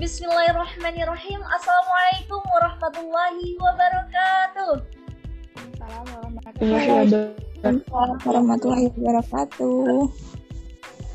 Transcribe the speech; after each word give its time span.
Bismillahirrahmanirrahim. 0.00 1.44
Assalamualaikum 1.44 2.40
warahmatullahi 2.40 3.52
wabarakatuh. 3.60 4.80
Assalamualaikum 5.76 7.84
warahmatullahi 8.24 8.88
wabarakatuh. 8.96 10.08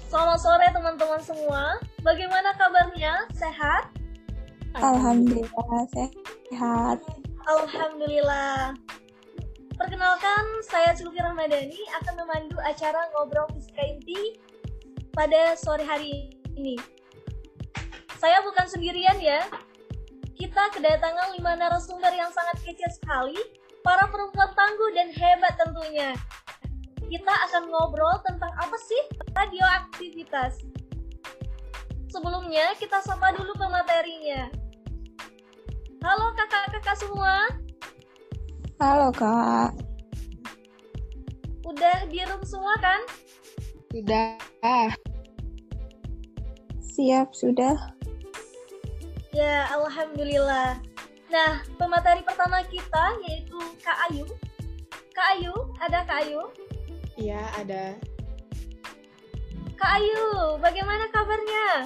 Selamat 0.06 0.38
sore 0.38 0.70
teman-teman 0.70 1.18
semua. 1.18 1.82
Bagaimana 2.06 2.54
kabarnya? 2.62 3.26
Sehat? 3.34 3.90
Alhamdulillah 4.78 5.82
sehat. 5.90 7.02
Alhamdulillah. 7.50 8.78
Perkenalkan, 9.82 10.62
saya 10.62 10.94
Cilvi 10.94 11.26
Ramadhani 11.26 11.82
akan 12.06 12.22
memandu 12.22 12.62
acara 12.62 13.02
Ngobrol 13.18 13.50
Fisika 13.58 13.82
Inti 13.82 14.38
pada 15.10 15.58
sore 15.58 15.82
hari 15.82 16.30
ini. 16.54 16.78
Saya 18.26 18.42
bukan 18.42 18.66
sendirian 18.66 19.22
ya. 19.22 19.46
Kita 20.34 20.74
kedatangan 20.74 21.38
lima 21.38 21.62
narasumber 21.62 22.10
yang 22.10 22.34
sangat 22.34 22.58
kece 22.66 22.98
sekali, 22.98 23.38
para 23.86 24.10
perempuan 24.10 24.50
tangguh 24.50 24.90
dan 24.98 25.14
hebat 25.14 25.54
tentunya. 25.62 26.10
Kita 27.06 27.30
akan 27.46 27.70
ngobrol 27.70 28.18
tentang 28.26 28.50
apa 28.58 28.74
sih 28.82 28.98
radioaktivitas. 29.30 30.58
Sebelumnya, 32.10 32.74
kita 32.82 32.98
sapa 33.06 33.30
dulu 33.38 33.54
ke 33.54 33.68
materinya. 33.70 34.50
Halo 36.02 36.34
kakak-kakak 36.34 36.98
semua. 36.98 37.46
Halo 38.82 39.14
kak. 39.14 39.70
Udah 41.62 42.10
di 42.10 42.26
room 42.26 42.42
semua 42.42 42.74
kan? 42.82 43.06
Sudah. 43.94 44.34
Siap 46.82 47.30
sudah. 47.38 47.94
Ya, 49.36 49.68
alhamdulillah. 49.68 50.80
Nah, 51.28 51.60
pemateri 51.76 52.24
pertama 52.24 52.64
kita 52.72 53.20
yaitu 53.28 53.60
Kak 53.84 54.08
Ayu. 54.08 54.24
Kak 55.12 55.28
Ayu, 55.36 55.52
ada 55.84 56.08
Kak 56.08 56.24
Ayu? 56.24 56.40
Iya, 57.20 57.44
ada. 57.60 58.00
Kak 59.76 59.92
Ayu, 60.00 60.56
bagaimana 60.64 61.12
kabarnya? 61.12 61.84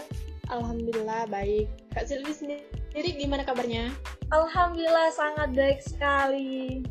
Alhamdulillah 0.54 1.26
baik. 1.26 1.66
Kak 1.90 2.06
Silvi 2.06 2.38
sendiri 2.38 3.18
gimana 3.18 3.42
kabarnya? 3.42 3.90
Alhamdulillah 4.30 5.10
sangat 5.10 5.50
baik 5.58 5.82
sekali. 5.82 6.86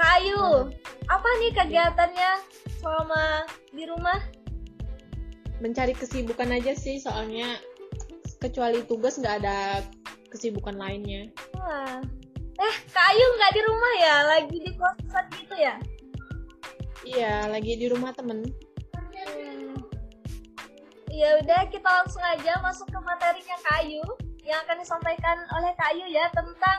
Kak 0.00 0.16
Ayu, 0.16 0.72
apa 1.12 1.28
nih 1.44 1.52
kegiatannya 1.52 2.32
selama 2.80 3.44
di 3.68 3.84
rumah? 3.84 4.16
Mencari 5.60 5.92
kesibukan 5.92 6.56
aja 6.56 6.72
sih, 6.72 6.96
soalnya 7.04 7.60
kecuali 8.42 8.82
tugas 8.82 9.22
nggak 9.22 9.46
ada 9.46 9.86
kesibukan 10.34 10.74
lainnya. 10.74 11.30
Wah. 11.54 12.02
Eh, 12.58 12.76
Kak 12.90 13.06
Ayu 13.14 13.26
nggak 13.38 13.52
di 13.54 13.62
rumah 13.62 13.92
ya? 14.02 14.16
Lagi 14.26 14.56
di 14.58 14.72
kosan 14.74 15.26
gitu 15.38 15.54
ya? 15.54 15.78
Iya, 17.02 17.46
lagi 17.50 17.78
di 17.78 17.86
rumah 17.86 18.10
temen. 18.14 18.42
Hmm. 18.94 19.74
Ya 21.10 21.38
udah, 21.38 21.68
kita 21.70 21.86
langsung 21.86 22.22
aja 22.22 22.58
masuk 22.62 22.90
ke 22.90 22.98
materinya 22.98 23.56
Kak 23.62 23.86
Ayu 23.86 24.02
yang 24.42 24.58
akan 24.66 24.82
disampaikan 24.82 25.38
oleh 25.54 25.70
Kak 25.78 25.94
Ayu 25.94 26.06
ya 26.10 26.26
tentang 26.34 26.78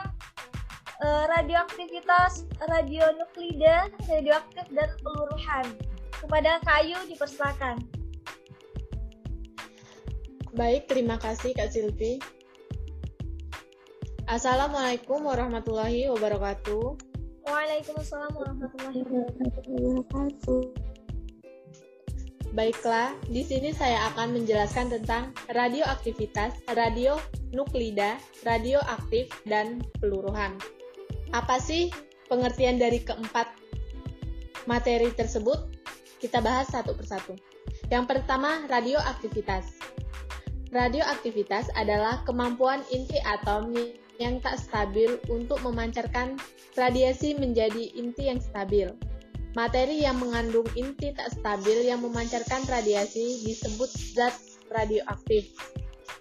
uh, 1.00 1.24
radioaktivitas 1.32 2.44
radionuklida, 2.60 3.88
radioaktif 4.08 4.66
dan 4.72 4.90
peluruhan. 5.00 5.66
Kepada 6.16 6.60
Kak 6.64 6.84
Ayu 6.84 6.96
dipersilakan. 7.08 8.03
Baik, 10.54 10.86
terima 10.86 11.18
kasih 11.18 11.50
Kak 11.50 11.74
Silvi. 11.74 12.22
Assalamualaikum 14.30 15.26
warahmatullahi 15.26 16.06
wabarakatuh. 16.14 16.94
Waalaikumsalam 17.42 18.30
warahmatullahi 18.38 19.02
wabarakatuh. 19.02 20.62
Baiklah, 22.54 23.18
di 23.26 23.42
sini 23.42 23.74
saya 23.74 24.14
akan 24.14 24.38
menjelaskan 24.38 24.94
tentang 24.94 25.34
radioaktivitas, 25.50 26.54
radionuklida, 26.70 28.14
radioaktif, 28.46 29.34
dan 29.50 29.82
peluruhan. 29.98 30.54
Apa 31.34 31.58
sih 31.58 31.90
pengertian 32.30 32.78
dari 32.78 33.02
keempat 33.02 33.50
materi 34.70 35.10
tersebut? 35.18 35.66
Kita 36.22 36.38
bahas 36.38 36.70
satu 36.70 36.94
persatu. 36.94 37.34
Yang 37.90 38.06
pertama, 38.06 38.70
radioaktivitas. 38.70 39.83
Radioaktivitas 40.74 41.70
adalah 41.78 42.26
kemampuan 42.26 42.82
inti 42.90 43.14
atom 43.22 43.70
yang 44.18 44.42
tak 44.42 44.58
stabil 44.58 45.22
untuk 45.30 45.62
memancarkan 45.62 46.34
radiasi 46.74 47.38
menjadi 47.38 47.94
inti 47.94 48.26
yang 48.26 48.42
stabil. 48.42 48.90
Materi 49.54 50.02
yang 50.02 50.18
mengandung 50.18 50.66
inti 50.74 51.14
tak 51.14 51.30
stabil 51.30 51.86
yang 51.86 52.02
memancarkan 52.02 52.66
radiasi 52.66 53.46
disebut 53.46 53.86
zat 54.18 54.34
radioaktif. 54.74 55.54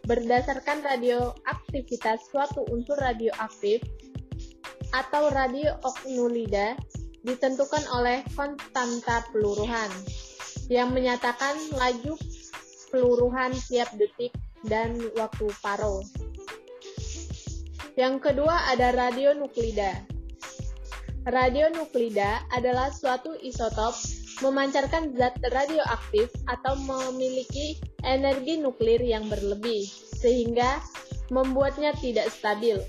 Berdasarkan 0.06 0.86
radioaktivitas 0.86 2.30
suatu 2.30 2.62
unsur 2.70 3.02
radioaktif 3.02 3.82
atau 4.94 5.34
radiooknulida 5.34 6.78
ditentukan 7.26 7.82
oleh 7.90 8.22
konstanta 8.38 9.26
peluruhan 9.34 9.90
yang 10.70 10.94
menyatakan 10.94 11.58
laju 11.74 12.14
peluruhan 12.94 13.58
tiap 13.66 13.90
detik 13.98 14.30
dan 14.70 14.94
waktu 15.18 15.50
paro. 15.66 16.06
Yang 17.98 18.30
kedua 18.30 18.70
ada 18.70 18.94
radionuklida. 18.94 20.06
Radionuklida 21.26 22.46
adalah 22.54 22.94
suatu 22.94 23.34
isotop 23.42 23.98
memancarkan 24.46 25.16
zat 25.16 25.40
radioaktif 25.40 26.30
atau 26.52 26.76
memiliki 26.76 27.80
energi 28.04 28.60
nuklir 28.60 29.00
yang 29.00 29.26
berlebih, 29.32 29.88
sehingga 30.20 30.84
membuatnya 31.32 31.96
tidak 31.98 32.28
stabil. 32.34 32.82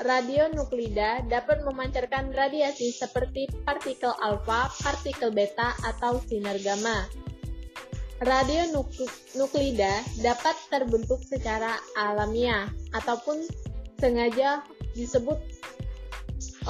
Radionuklida 0.00 1.28
dapat 1.28 1.60
memancarkan 1.68 2.32
radiasi 2.32 2.96
seperti 2.96 3.44
partikel 3.68 4.16
alfa, 4.24 4.72
partikel 4.80 5.28
beta, 5.28 5.76
atau 5.84 6.16
sinar 6.24 6.56
gamma. 6.64 7.04
Radionuklida 8.22 10.06
dapat 10.22 10.54
terbentuk 10.70 11.18
secara 11.26 11.74
alamiah 11.98 12.70
ataupun 12.94 13.42
sengaja 13.98 14.62
disebut 14.94 15.42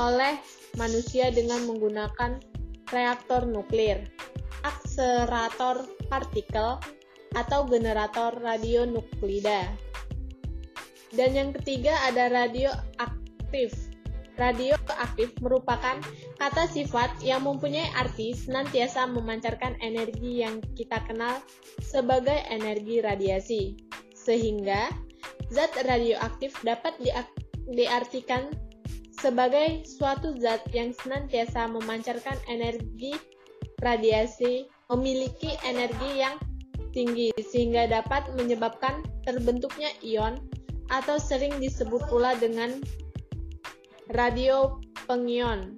oleh 0.01 0.41
manusia 0.81 1.29
dengan 1.29 1.61
menggunakan 1.69 2.41
reaktor 2.89 3.45
nuklir, 3.45 4.01
akselerator 4.65 5.85
partikel, 6.09 6.81
atau 7.37 7.69
generator 7.69 8.33
radionuklida. 8.41 9.69
Dan 11.13 11.37
yang 11.37 11.51
ketiga 11.53 11.93
ada 12.09 12.33
radioaktif 12.33 13.92
Radioaktif 14.43 15.39
merupakan 15.39 16.03
kata 16.43 16.67
sifat 16.67 17.15
yang 17.23 17.47
mempunyai 17.47 17.87
arti 17.95 18.35
senantiasa 18.35 19.07
memancarkan 19.07 19.79
energi 19.79 20.43
yang 20.43 20.59
kita 20.75 20.99
kenal 21.07 21.39
sebagai 21.79 22.43
energi 22.51 22.99
radiasi. 22.99 23.79
Sehingga 24.19 24.91
zat 25.55 25.71
radioaktif 25.87 26.59
dapat 26.67 26.99
diartikan 27.71 28.51
sebagai 29.15 29.87
suatu 29.87 30.35
zat 30.43 30.67
yang 30.75 30.91
senantiasa 30.91 31.71
memancarkan 31.71 32.35
energi 32.51 33.15
radiasi, 33.79 34.67
memiliki 34.91 35.55
energi 35.63 36.19
yang 36.19 36.35
tinggi 36.91 37.31
sehingga 37.39 37.87
dapat 37.87 38.27
menyebabkan 38.35 39.07
terbentuknya 39.23 39.95
ion 40.03 40.43
atau 40.91 41.17
sering 41.17 41.57
disebut 41.63 42.05
pula 42.11 42.35
dengan 42.37 42.83
radio 44.13 44.77
pengion. 45.09 45.73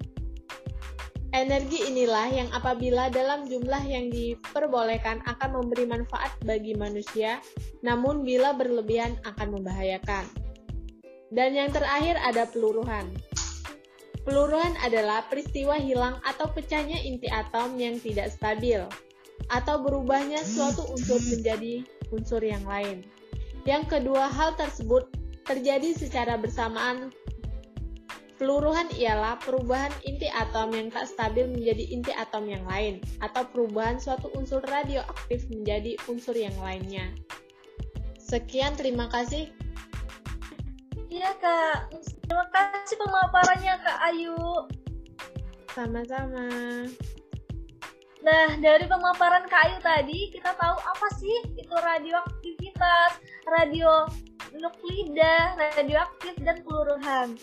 Energi 1.34 1.82
inilah 1.90 2.30
yang 2.30 2.48
apabila 2.54 3.10
dalam 3.10 3.46
jumlah 3.46 3.82
yang 3.86 4.06
diperbolehkan 4.10 5.18
akan 5.26 5.50
memberi 5.62 5.86
manfaat 5.86 6.30
bagi 6.46 6.78
manusia, 6.78 7.42
namun 7.82 8.22
bila 8.22 8.54
berlebihan 8.54 9.18
akan 9.26 9.58
membahayakan. 9.58 10.26
Dan 11.34 11.58
yang 11.58 11.74
terakhir 11.74 12.14
ada 12.22 12.46
peluruhan. 12.46 13.10
Peluruhan 14.22 14.78
adalah 14.86 15.26
peristiwa 15.26 15.74
hilang 15.74 16.22
atau 16.22 16.46
pecahnya 16.54 17.02
inti 17.02 17.26
atom 17.26 17.74
yang 17.82 17.98
tidak 17.98 18.30
stabil, 18.30 18.86
atau 19.50 19.82
berubahnya 19.82 20.38
suatu 20.42 20.86
unsur 20.94 21.18
menjadi 21.34 21.82
unsur 22.14 22.42
yang 22.46 22.62
lain. 22.62 23.02
Yang 23.66 23.98
kedua 23.98 24.30
hal 24.30 24.54
tersebut 24.54 25.10
terjadi 25.42 25.98
secara 25.98 26.38
bersamaan 26.38 27.10
Peluruhan 28.34 28.90
ialah 28.98 29.38
perubahan 29.38 29.94
inti 30.02 30.26
atom 30.26 30.74
yang 30.74 30.90
tak 30.90 31.06
stabil 31.06 31.46
menjadi 31.46 31.84
inti 31.94 32.12
atom 32.14 32.50
yang 32.50 32.66
lain, 32.66 32.98
atau 33.22 33.46
perubahan 33.46 34.02
suatu 34.02 34.26
unsur 34.34 34.58
radioaktif 34.66 35.46
menjadi 35.54 35.94
unsur 36.10 36.34
yang 36.34 36.54
lainnya. 36.58 37.14
Sekian, 38.18 38.74
terima 38.74 39.06
kasih 39.06 39.54
Iya 41.14 41.30
kak, 41.38 41.94
terima 42.26 42.46
kasih 42.50 42.98
pemaparannya 42.98 43.74
kak 43.86 43.98
Ayu. 44.10 44.34
Sama-sama. 45.70 46.50
Nah, 48.24 48.48
dari 48.56 48.88
pemaparan 48.88 49.44
Kak 49.46 49.62
Ayu 49.68 49.78
tadi, 49.84 50.32
kita 50.32 50.56
tahu 50.56 50.76
apa 50.80 51.08
sih 51.20 51.38
itu 51.60 51.76
radioaktivitas, 51.76 53.20
radio 53.44 54.08
nuklida, 54.56 55.54
radioaktif, 55.60 56.34
dan 56.40 56.64
peluruhan. 56.64 57.36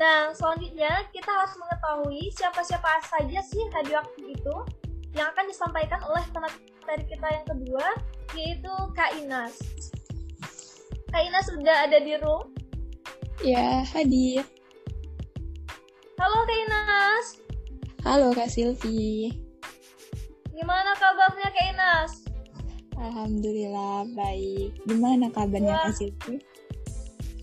Nah, 0.00 0.32
selanjutnya 0.32 1.04
kita 1.12 1.28
harus 1.28 1.52
mengetahui 1.60 2.32
siapa-siapa 2.32 3.04
saja 3.04 3.44
sih 3.44 3.68
radioaktif 3.68 4.32
itu 4.32 4.56
yang 5.12 5.28
akan 5.36 5.44
disampaikan 5.44 6.00
oleh 6.08 6.24
pemateri 6.32 7.04
kita 7.04 7.28
yang 7.28 7.44
kedua, 7.44 7.86
yaitu 8.32 8.72
Kak 8.96 9.12
Inas. 9.20 9.60
Kak 11.12 11.20
Inas 11.20 11.52
sudah 11.52 11.84
ada 11.84 12.00
di 12.00 12.16
room. 12.16 12.48
Ya, 13.44 13.84
hadir. 13.92 14.40
Halo 16.16 16.48
Kak 16.48 16.58
Inas, 16.64 17.26
Halo 18.00 18.32
Kak 18.32 18.48
Silvi. 18.48 19.36
gimana 20.56 20.96
kabarnya 20.96 21.48
Kak 21.52 21.66
Inas? 21.76 22.12
Alhamdulillah 22.96 24.08
baik. 24.16 24.80
Gimana 24.88 25.28
kabarnya 25.28 25.76
Wah. 25.76 25.84
Kak 25.92 26.00
Silvi? 26.00 26.40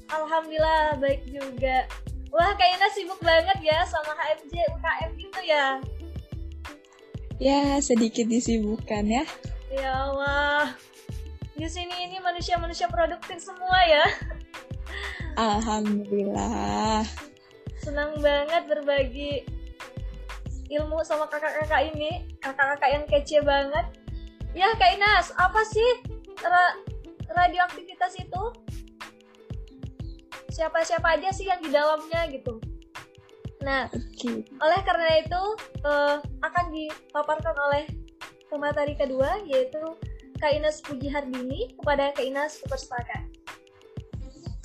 Alhamdulillah 0.10 0.98
baik 0.98 1.22
juga. 1.30 1.86
Wah, 2.32 2.52
Inas 2.54 2.94
sibuk 2.94 3.20
banget 3.24 3.58
ya 3.64 3.84
sama 3.88 4.12
HMJ 4.14 4.54
UKM 4.76 5.12
gitu 5.16 5.42
ya. 5.48 5.66
Ya, 7.38 7.78
sedikit 7.80 8.28
disibukkan 8.28 9.06
ya. 9.08 9.24
Ya 9.72 9.92
Allah. 10.10 10.74
Di 11.58 11.66
sini 11.70 12.06
ini 12.10 12.18
manusia-manusia 12.22 12.90
produktif 12.90 13.42
semua 13.42 13.80
ya. 13.86 14.06
Alhamdulillah. 15.38 17.06
Senang 17.82 18.18
banget 18.20 18.66
berbagi 18.66 19.46
ilmu 20.74 21.00
sama 21.06 21.30
kakak-kakak 21.30 21.94
ini. 21.94 22.26
Kakak-kakak 22.42 22.90
yang 22.90 23.06
kece 23.06 23.40
banget. 23.46 23.86
Ya, 24.58 24.74
Kak 24.74 24.98
Inas, 24.98 25.30
apa 25.38 25.62
sih 25.70 25.90
ra- 26.42 26.78
radioaktivitas 27.30 28.18
itu? 28.18 28.44
Siapa-siapa 30.58 31.22
aja 31.22 31.30
sih 31.30 31.46
yang 31.46 31.62
di 31.62 31.70
dalamnya 31.70 32.26
gitu. 32.34 32.58
Nah, 33.62 33.86
Oke. 33.94 34.42
oleh 34.58 34.80
karena 34.82 35.22
itu 35.22 35.42
eh, 35.86 36.18
akan 36.42 36.66
dipaparkan 36.74 37.54
oleh 37.70 37.86
pemateri 38.50 38.98
kedua 38.98 39.38
yaitu 39.46 39.82
Kak 40.42 40.54
Ines 40.54 40.82
Puji 40.82 41.14
Hardini 41.14 41.78
kepada 41.78 42.10
Kak 42.18 42.26
Ines 42.26 42.58
Superstaka. 42.58 43.26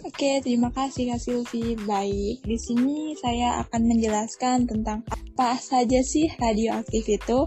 Oke, 0.02 0.42
terima 0.42 0.72
kasih 0.74 1.14
Kak 1.14 1.20
Silvi. 1.22 1.78
Baik, 1.86 2.42
di 2.42 2.58
sini 2.58 3.14
saya 3.20 3.62
akan 3.62 3.86
menjelaskan 3.86 4.66
tentang 4.66 5.06
apa 5.06 5.56
saja 5.62 6.02
sih 6.02 6.26
radioaktif 6.42 7.06
itu. 7.06 7.46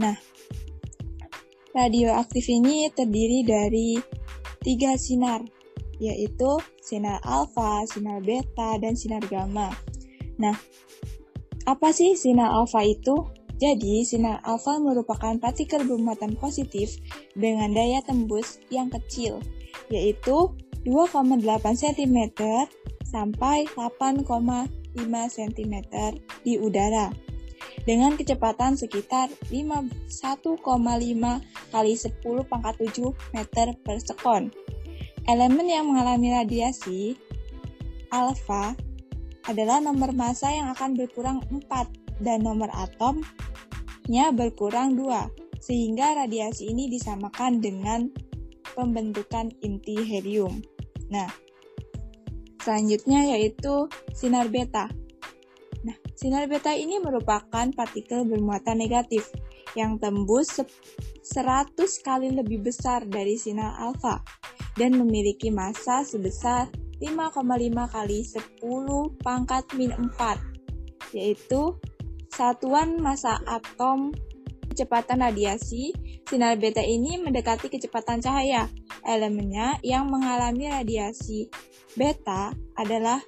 Nah, 0.00 0.16
radioaktif 1.76 2.48
ini 2.48 2.88
terdiri 2.96 3.44
dari 3.44 4.00
tiga 4.64 4.96
sinar, 4.96 5.44
yaitu 6.00 6.58
sinar 6.80 7.20
alfa, 7.22 7.84
sinar 7.86 8.24
beta, 8.24 8.80
dan 8.80 8.96
sinar 8.96 9.22
gamma. 9.28 9.70
Nah, 10.40 10.56
apa 11.68 11.92
sih 11.92 12.16
sinar 12.16 12.50
alfa 12.50 12.82
itu? 12.82 13.28
Jadi, 13.60 14.08
sinar 14.08 14.40
alfa 14.40 14.80
merupakan 14.80 15.36
partikel 15.36 15.84
bermuatan 15.84 16.32
positif 16.40 16.96
dengan 17.36 17.76
daya 17.76 18.00
tembus 18.00 18.56
yang 18.72 18.88
kecil, 18.88 19.44
yaitu 19.92 20.56
2,8 20.88 21.44
cm 21.76 22.18
sampai 23.04 23.68
8,5 23.76 24.24
cm 25.28 25.74
di 26.40 26.56
udara 26.56 27.12
dengan 27.84 28.16
kecepatan 28.16 28.76
sekitar 28.76 29.28
5 29.48 29.52
1,5 29.52 31.72
kali 31.72 31.92
10 31.96 32.50
pangkat 32.50 32.74
7 32.80 33.36
meter 33.36 33.66
per 33.84 33.96
sekon. 34.00 34.50
Elemen 35.28 35.68
yang 35.68 35.90
mengalami 35.90 36.32
radiasi 36.32 37.18
alfa 38.08 38.72
adalah 39.48 39.82
nomor 39.82 40.12
massa 40.16 40.52
yang 40.52 40.72
akan 40.72 40.96
berkurang 40.96 41.44
4 41.48 42.22
dan 42.24 42.44
nomor 42.44 42.68
atomnya 42.72 44.32
berkurang 44.32 44.96
2 44.96 45.60
sehingga 45.60 46.24
radiasi 46.24 46.72
ini 46.72 46.88
disamakan 46.88 47.60
dengan 47.60 48.08
pembentukan 48.72 49.52
inti 49.60 50.00
helium. 50.00 50.64
Nah, 51.12 51.28
selanjutnya 52.64 53.36
yaitu 53.36 53.88
sinar 54.16 54.48
beta. 54.48 54.88
Nah, 55.84 55.96
sinar 56.16 56.48
beta 56.48 56.72
ini 56.72 56.96
merupakan 57.00 57.68
partikel 57.76 58.24
bermuatan 58.24 58.80
negatif 58.80 59.28
yang 59.78 59.96
tembus 60.00 60.60
se- 60.60 60.68
100 61.20 61.76
kali 62.02 62.34
lebih 62.34 62.64
besar 62.64 63.06
dari 63.06 63.38
sinar 63.38 63.78
alfa 63.78 64.24
dan 64.74 64.96
memiliki 64.98 65.52
massa 65.52 66.02
sebesar 66.02 66.70
5,5 66.98 67.86
kali 67.90 68.20
10 68.26 69.22
pangkat 69.22 69.64
min 69.78 69.92
4 69.92 71.14
yaitu 71.16 71.78
satuan 72.30 72.98
massa 72.98 73.38
atom 73.46 74.14
kecepatan 74.70 75.22
radiasi 75.22 75.90
sinar 76.26 76.58
beta 76.58 76.82
ini 76.82 77.18
mendekati 77.18 77.66
kecepatan 77.66 78.22
cahaya 78.22 78.70
elemennya 79.06 79.78
yang 79.82 80.06
mengalami 80.06 80.70
radiasi 80.70 81.50
beta 81.98 82.54
adalah 82.78 83.18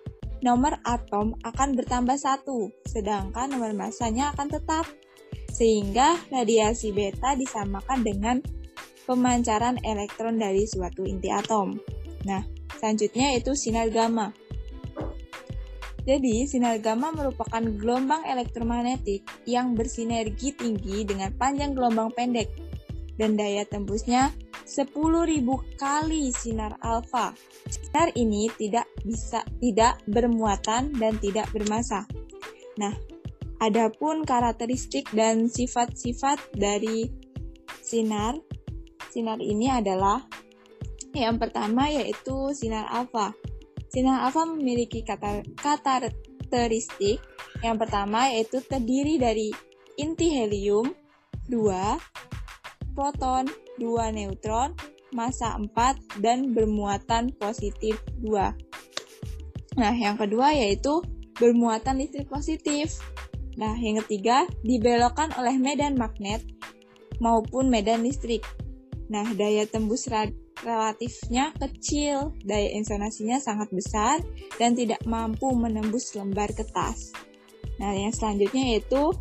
nomor 0.43 0.75
atom 0.83 1.39
akan 1.47 1.79
bertambah 1.79 2.19
satu, 2.19 2.75
sedangkan 2.91 3.55
nomor 3.55 3.73
massanya 3.73 4.35
akan 4.35 4.51
tetap. 4.51 4.85
Sehingga 5.53 6.17
radiasi 6.33 6.97
beta 6.97 7.37
disamakan 7.37 8.01
dengan 8.01 8.37
pemancaran 9.05 9.77
elektron 9.85 10.41
dari 10.41 10.65
suatu 10.65 11.05
inti 11.05 11.29
atom. 11.29 11.77
Nah, 12.25 12.41
selanjutnya 12.81 13.37
yaitu 13.37 13.53
sinar 13.53 13.93
gamma. 13.93 14.33
Jadi, 16.03 16.51
sinar 16.51 16.83
gamma 16.83 17.15
merupakan 17.15 17.63
gelombang 17.63 18.27
elektromagnetik 18.27 19.23
yang 19.47 19.79
bersinergi 19.79 20.51
tinggi 20.57 21.07
dengan 21.07 21.31
panjang 21.39 21.79
gelombang 21.79 22.11
pendek 22.11 22.51
dan 23.15 23.39
daya 23.39 23.63
tembusnya 23.69 24.35
10.000 24.67 25.47
kali 25.79 26.35
sinar 26.35 26.75
alfa. 26.83 27.37
Sinar 27.71 28.11
ini 28.19 28.51
tidak 28.59 28.91
bisa 29.07 29.47
tidak 29.63 30.03
bermuatan 30.11 30.91
dan 30.97 31.23
tidak 31.23 31.47
bermassa. 31.55 32.03
Nah, 32.83 32.91
adapun 33.63 34.27
karakteristik 34.27 35.07
dan 35.15 35.47
sifat-sifat 35.47 36.43
dari 36.59 37.07
sinar 37.79 38.35
sinar 39.07 39.39
ini 39.39 39.71
adalah 39.71 40.27
yang 41.15 41.39
pertama 41.39 41.87
yaitu 41.93 42.51
sinar 42.57 42.89
alfa. 42.91 43.37
Sinar 43.93 44.27
alfa 44.27 44.49
memiliki 44.49 45.05
kata 45.07 45.47
karakteristik 45.63 47.23
yang 47.63 47.79
pertama 47.79 48.33
yaitu 48.33 48.59
terdiri 48.65 49.21
dari 49.21 49.55
inti 49.95 50.33
helium 50.33 50.91
2 51.53 52.97
proton, 52.97 53.45
2 53.77 54.17
neutron, 54.17 54.73
massa 55.13 55.55
4, 55.61 56.25
dan 56.25 56.57
bermuatan 56.57 57.33
positif 57.37 58.01
2. 58.25 59.77
Nah, 59.77 59.95
yang 59.97 60.17
kedua 60.21 60.53
yaitu 60.57 61.05
bermuatan 61.37 62.01
listrik 62.01 62.29
positif. 62.29 63.01
Nah, 63.61 63.77
yang 63.77 64.01
ketiga 64.05 64.49
dibelokkan 64.65 65.33
oleh 65.37 65.57
medan 65.61 65.99
magnet 65.99 66.41
maupun 67.21 67.69
medan 67.69 68.05
listrik. 68.05 68.43
Nah, 69.13 69.29
daya 69.37 69.69
tembus 69.69 70.09
relatifnya 70.63 71.53
kecil, 71.61 72.33
daya 72.43 72.73
insonasinya 72.73 73.37
sangat 73.37 73.69
besar, 73.75 74.25
dan 74.57 74.73
tidak 74.73 75.05
mampu 75.05 75.53
menembus 75.53 76.17
lembar 76.17 76.49
kertas. 76.55 77.13
Nah, 77.77 77.93
yang 77.93 78.15
selanjutnya 78.15 78.77
yaitu 78.77 79.13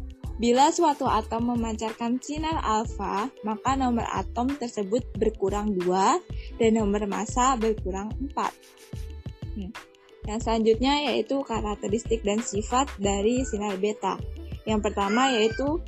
Bila 0.41 0.73
suatu 0.73 1.05
atom 1.05 1.53
memancarkan 1.53 2.17
sinar 2.17 2.65
alfa, 2.65 3.29
maka 3.45 3.77
nomor 3.77 4.09
atom 4.09 4.50
tersebut 4.57 5.05
berkurang 5.13 5.77
2 5.77 6.57
dan 6.57 6.81
nomor 6.81 7.05
massa 7.05 7.53
berkurang 7.61 8.09
4. 8.33 8.50
Hmm. 9.53 9.69
Yang 10.25 10.40
selanjutnya 10.46 10.94
yaitu 11.12 11.42
karakteristik 11.42 12.22
dan 12.22 12.42
sifat 12.46 12.90
dari 13.01 13.42
sinar 13.46 13.78
beta. 13.82 14.22
Yang 14.70 14.92
pertama 14.92 15.34
yaitu 15.34 15.82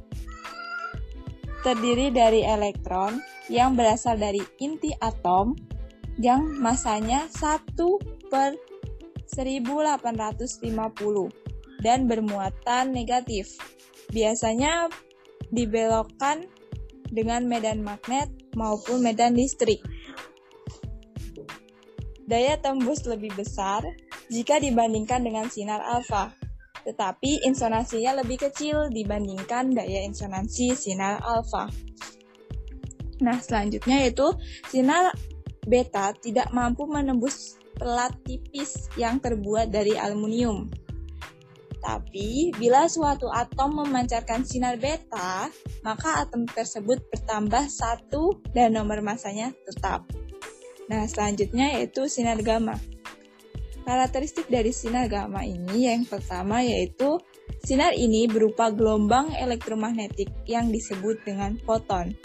terdiri 1.62 2.10
dari 2.10 2.42
elektron 2.44 3.22
yang 3.48 3.78
berasal 3.78 4.18
dari 4.20 4.42
inti 4.60 4.92
atom 5.00 5.56
yang 6.18 6.46
masanya 6.62 7.25
1 7.32 7.78
per 8.30 8.58
1850 9.30 10.62
dan 11.82 12.06
bermuatan 12.06 12.94
negatif 12.94 13.58
biasanya 14.13 14.90
dibelokkan 15.50 16.46
dengan 17.13 17.46
medan 17.46 17.86
magnet 17.86 18.30
maupun 18.58 19.06
medan 19.06 19.38
listrik. 19.38 19.82
Daya 22.24 22.58
tembus 22.58 23.06
lebih 23.06 23.36
besar 23.36 23.84
jika 24.32 24.60
dibandingkan 24.60 25.24
dengan 25.24 25.48
sinar 25.48 25.84
alfa. 25.84 26.32
Tetapi 26.84 27.48
insonasinya 27.48 28.20
lebih 28.20 28.44
kecil 28.44 28.92
dibandingkan 28.92 29.72
daya 29.72 30.03
insonansi 30.03 30.75
sinar 30.75 31.24
alfa. 31.24 31.72
Nah, 33.24 33.39
selanjutnya 33.39 34.03
yaitu 34.03 34.36
sinar 34.68 35.15
beta 35.63 36.12
tidak 36.20 36.51
mampu 36.51 36.84
menembus 36.84 37.56
pelat 37.80 38.12
tipis 38.27 38.92
yang 39.00 39.24
terbuat 39.24 39.72
dari 39.72 39.96
aluminium. 39.96 40.68
Tapi, 41.84 42.56
bila 42.56 42.88
suatu 42.88 43.27
atom 43.27 43.84
memancarkan 43.84 44.48
sinar 44.48 44.80
beta, 44.80 45.51
maka 45.84 46.24
atom 46.24 46.48
tersebut 46.48 47.03
bertambah 47.12 47.68
satu 47.68 48.39
dan 48.56 48.80
nomor 48.80 49.03
masanya 49.03 49.51
tetap. 49.68 50.08
Nah, 50.88 51.03
selanjutnya 51.08 51.80
yaitu 51.80 52.08
sinar 52.08 52.39
gamma. 52.39 52.80
Karakteristik 53.84 54.48
dari 54.48 54.72
sinar 54.72 55.12
gamma 55.12 55.44
ini 55.44 55.92
yang 55.92 56.08
pertama 56.08 56.63
yaitu 56.63 57.20
sinar 57.68 57.92
ini 57.92 58.32
berupa 58.32 58.72
gelombang 58.72 59.36
elektromagnetik 59.36 60.32
yang 60.48 60.72
disebut 60.72 61.20
dengan 61.28 61.60
foton. 61.68 62.16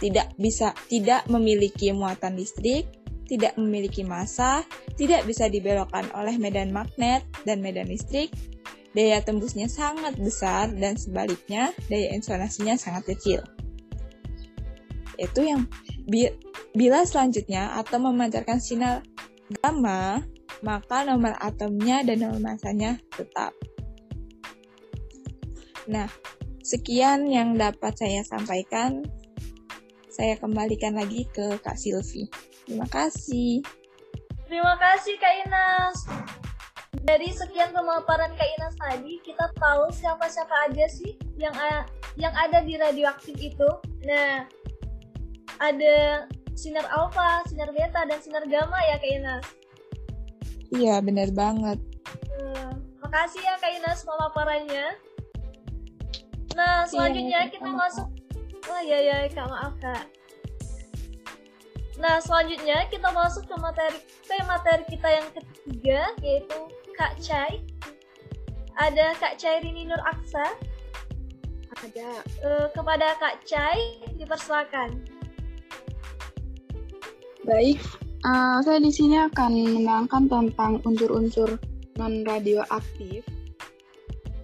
Tidak 0.00 0.40
bisa 0.40 0.72
tidak 0.88 1.28
memiliki 1.28 1.92
muatan 1.92 2.40
listrik, 2.40 2.88
tidak 3.28 3.52
memiliki 3.60 4.00
massa, 4.00 4.64
tidak 4.96 5.28
bisa 5.28 5.48
dibelokkan 5.48 6.08
oleh 6.16 6.40
medan 6.40 6.72
magnet 6.72 7.24
dan 7.44 7.60
medan 7.60 7.88
listrik, 7.88 8.32
daya 8.96 9.20
tembusnya 9.20 9.68
sangat 9.68 10.16
besar 10.16 10.72
dan 10.72 10.96
sebaliknya 10.96 11.74
daya 11.92 12.16
insonasinya 12.16 12.80
sangat 12.80 13.12
kecil. 13.12 13.40
Itu 15.20 15.44
yang 15.44 15.68
bi 16.08 16.32
bila 16.74 17.06
selanjutnya 17.06 17.76
atom 17.78 18.10
memancarkan 18.10 18.58
sinar 18.58 19.04
gamma, 19.62 20.24
maka 20.64 21.04
nomor 21.04 21.36
atomnya 21.40 22.00
dan 22.02 22.24
nomor 22.24 22.40
masanya 22.40 22.96
tetap. 23.14 23.52
Nah, 25.84 26.08
sekian 26.64 27.28
yang 27.28 27.56
dapat 27.60 27.92
saya 27.96 28.24
sampaikan. 28.24 29.04
Saya 30.08 30.38
kembalikan 30.38 30.94
lagi 30.94 31.26
ke 31.34 31.58
Kak 31.58 31.74
Silvi. 31.74 32.30
Terima 32.64 32.86
kasih. 32.86 33.60
Terima 34.46 34.78
kasih 34.78 35.18
Kak 35.18 35.34
Inas. 35.44 35.96
Dari 37.04 37.28
sekian 37.34 37.74
pemaparan 37.74 38.32
Kak 38.38 38.48
Inas 38.56 38.74
tadi, 38.78 39.18
kita 39.20 39.50
tahu 39.58 39.90
siapa-siapa 39.90 40.70
aja 40.70 40.86
sih 40.88 41.18
yang 41.36 41.52
yang 42.14 42.32
ada 42.32 42.62
di 42.62 42.78
radioaktif 42.78 43.34
itu. 43.36 43.68
Nah, 44.06 44.46
ada 45.58 46.24
sinar 46.54 46.86
alfa, 46.94 47.42
sinar 47.50 47.74
beta, 47.74 48.06
dan 48.06 48.18
sinar 48.22 48.46
gamma 48.46 48.78
ya 48.86 48.96
Kak 48.96 49.10
Inas. 49.10 49.44
Iya, 50.74 50.98
benar 50.98 51.30
banget. 51.30 51.78
Hmm, 52.34 52.82
makasih 52.98 53.40
ya 53.46 53.54
Kak 53.62 53.72
Inas 53.78 54.02
pemaparannya. 54.02 54.98
Nah, 56.58 56.82
selanjutnya 56.86 57.46
iya, 57.46 57.52
kita 57.52 57.70
sama. 57.70 57.78
masuk. 57.86 58.08
Oh 58.64 58.80
iya 58.82 58.98
ya, 58.98 59.16
Kak 59.30 59.46
maaf 59.46 59.74
Kak. 59.78 60.04
Nah, 61.94 62.18
selanjutnya 62.18 62.90
kita 62.90 63.06
masuk 63.14 63.46
ke 63.46 63.54
materi 63.62 63.98
ke 64.26 64.34
materi 64.50 64.82
kita 64.90 65.08
yang 65.14 65.28
ketiga 65.30 66.00
yaitu 66.26 66.58
Kak 66.98 67.14
Cai. 67.22 67.62
Ada 68.74 69.14
Kak 69.22 69.38
Cai 69.38 69.62
Rini 69.62 69.86
Nur 69.86 70.02
Aksa. 70.02 70.58
Ada. 71.78 72.10
Uh, 72.42 72.66
kepada 72.74 73.14
Kak 73.22 73.46
Cai, 73.46 74.02
dipersilakan. 74.18 75.06
Baik, 77.46 77.78
uh, 78.24 78.58
saya 78.64 78.80
di 78.80 78.90
sini 78.90 79.20
akan 79.20 79.52
menerangkan 79.78 80.26
tentang 80.26 80.80
unsur-unsur 80.82 81.60
non 82.00 82.24
radioaktif. 82.26 83.22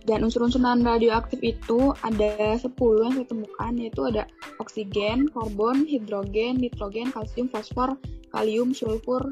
Dan 0.05 0.25
unsur-unsur 0.25 0.61
non 0.63 0.85
radioaktif 0.85 1.41
itu 1.41 1.93
ada 2.05 2.57
10 2.57 2.65
yang 2.77 3.13
saya 3.17 3.27
temukan 3.29 3.73
yaitu 3.77 4.03
ada 4.07 4.25
oksigen, 4.61 5.29
karbon, 5.33 5.85
hidrogen, 5.89 6.61
nitrogen, 6.61 7.13
kalsium, 7.13 7.49
fosfor, 7.49 7.97
kalium, 8.33 8.77
sulfur, 8.77 9.23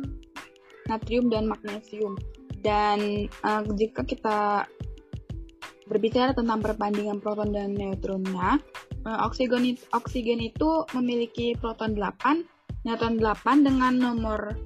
natrium 0.88 1.28
dan 1.28 1.48
magnesium. 1.48 2.16
Dan 2.58 3.30
uh, 3.46 3.62
jika 3.78 4.02
kita 4.02 4.66
berbicara 5.88 6.36
tentang 6.36 6.60
perbandingan 6.60 7.22
proton 7.22 7.48
dan 7.48 7.72
neutronnya, 7.72 8.60
uh, 9.08 9.18
oksigen, 9.24 9.78
oksigen 9.96 10.42
itu 10.42 10.84
memiliki 10.92 11.56
proton 11.56 11.96
8, 11.96 12.57
neutron 12.88 13.20
8 13.20 13.68
dengan 13.68 13.92
nomor 13.92 14.56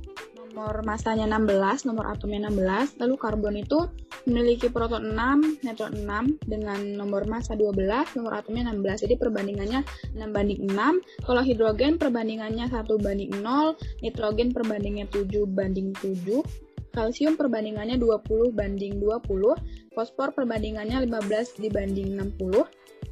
nomor 0.52 0.84
masanya 0.84 1.24
16, 1.26 1.88
nomor 1.88 2.12
atomnya 2.12 2.46
16. 2.52 3.00
Lalu 3.00 3.14
karbon 3.16 3.56
itu 3.56 3.88
memiliki 4.28 4.68
proton 4.68 5.16
6, 5.16 5.64
neutron 5.64 5.96
6 5.96 6.44
dengan 6.44 6.78
nomor 6.94 7.24
massa 7.24 7.56
12, 7.56 8.14
nomor 8.20 8.36
atomnya 8.36 8.70
16. 8.70 9.08
Jadi 9.08 9.14
perbandingannya 9.16 9.80
6 10.14 10.28
banding 10.30 10.60
6. 10.70 11.26
Kalau 11.26 11.42
hidrogen 11.42 11.96
perbandingannya 11.96 12.68
1 12.68 12.84
banding 13.00 13.32
0, 13.40 13.74
nitrogen 14.04 14.52
perbandingannya 14.54 15.08
7 15.10 15.48
banding 15.48 15.90
7 15.98 16.44
kalsium 16.92 17.40
perbandingannya 17.40 17.96
20 17.96 18.52
banding 18.52 19.00
20, 19.00 19.96
fosfor 19.96 20.36
perbandingannya 20.36 21.08
15 21.08 21.56
dibanding 21.56 22.20
60, 22.20 22.68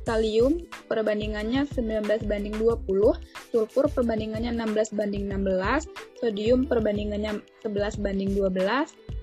kalium 0.09 0.64
perbandingannya 0.88 1.68
19 1.68 2.26
banding 2.26 2.56
20, 2.59 2.88
sulfur 3.52 3.87
perbandingannya 3.92 4.54
16 4.56 4.97
banding 4.97 5.28
16, 5.28 5.87
sodium 6.18 6.66
perbandingannya 6.66 7.38
11 7.62 8.02
banding 8.02 8.32
12, 8.35 8.56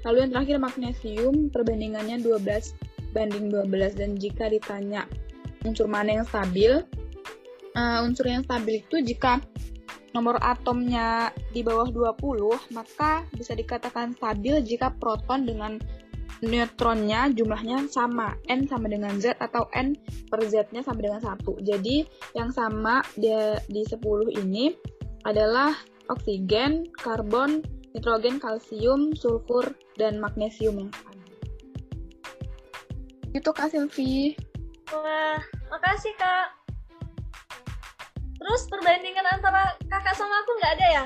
lalu 0.05 0.17
yang 0.23 0.31
terakhir 0.31 0.57
magnesium 0.61 1.35
perbandingannya 1.49 2.21
12 2.21 3.13
banding 3.15 3.49
12 3.49 3.99
dan 3.99 4.11
jika 4.15 4.47
ditanya 4.51 5.09
unsur 5.65 5.89
mana 5.89 6.21
yang 6.21 6.27
stabil, 6.27 6.85
uh, 7.75 7.99
unsur 8.05 8.29
yang 8.29 8.45
stabil 8.45 8.79
itu 8.85 9.01
jika 9.01 9.41
nomor 10.15 10.39
atomnya 10.41 11.29
di 11.53 11.61
bawah 11.61 11.89
20, 11.93 12.73
maka 12.73 13.27
bisa 13.35 13.53
dikatakan 13.53 14.17
stabil 14.17 14.63
jika 14.65 14.89
proton 14.97 15.45
dengan 15.45 15.77
neutronnya 16.45 17.33
jumlahnya 17.33 17.89
sama, 17.89 18.37
N 18.49 18.69
sama 18.69 18.89
dengan 18.89 19.17
Z 19.17 19.37
atau 19.41 19.65
N 19.73 19.97
per 20.29 20.45
Z-nya 20.45 20.85
sama 20.85 21.01
dengan 21.01 21.21
1. 21.21 21.41
Jadi 21.65 22.05
yang 22.37 22.53
sama 22.53 23.01
di, 23.17 23.33
di 23.69 23.81
10 23.81 24.01
ini 24.37 24.73
adalah 25.25 25.73
oksigen, 26.07 26.87
karbon, 26.95 27.65
nitrogen, 27.91 28.37
kalsium, 28.37 29.17
sulfur, 29.17 29.73
dan 29.97 30.21
magnesium 30.21 30.77
yang 30.77 30.91
ada. 30.93 31.25
Itu 33.33 33.49
Kak 33.51 33.73
Silvi. 33.73 34.37
Wah, 34.93 35.41
makasih 35.73 36.13
Kak. 36.15 36.57
Terus 38.37 38.61
perbandingan 38.69 39.25
antara 39.33 39.73
kakak 39.89 40.13
sama 40.13 40.45
aku 40.45 40.51
nggak 40.61 40.73
ada 40.77 40.87
ya? 40.87 41.05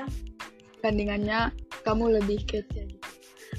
Bandingannya 0.84 1.40
kamu 1.82 2.20
lebih 2.20 2.44
kece. 2.44 2.91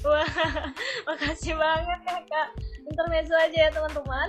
Wah, 0.04 0.28
makasih 1.08 1.56
banget 1.56 2.00
ya 2.04 2.20
kak. 2.28 2.48
Intermezzo 2.84 3.32
aja 3.40 3.58
ya 3.68 3.70
teman-teman. 3.72 4.28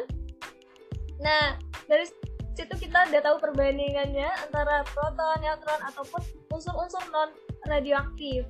Nah, 1.19 1.59
dari 1.91 2.07
situ 2.55 2.71
kita 2.79 3.11
udah 3.11 3.21
tahu 3.21 3.37
perbandingannya 3.43 4.31
antara 4.47 4.87
proton, 4.87 5.35
neutron, 5.43 5.81
ataupun 5.83 6.23
unsur-unsur 6.55 7.03
non 7.11 7.35
radioaktif. 7.67 8.47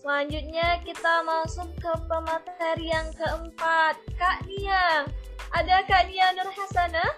Selanjutnya 0.00 0.80
kita 0.80 1.20
masuk 1.28 1.68
ke 1.76 1.92
pemateri 2.08 2.88
yang 2.88 3.12
keempat, 3.12 4.00
Kak 4.16 4.48
Nia. 4.48 5.04
Ada 5.52 5.84
Kak 5.84 6.08
Nia 6.08 6.32
Nur 6.32 6.48
Hasanah? 6.48 7.12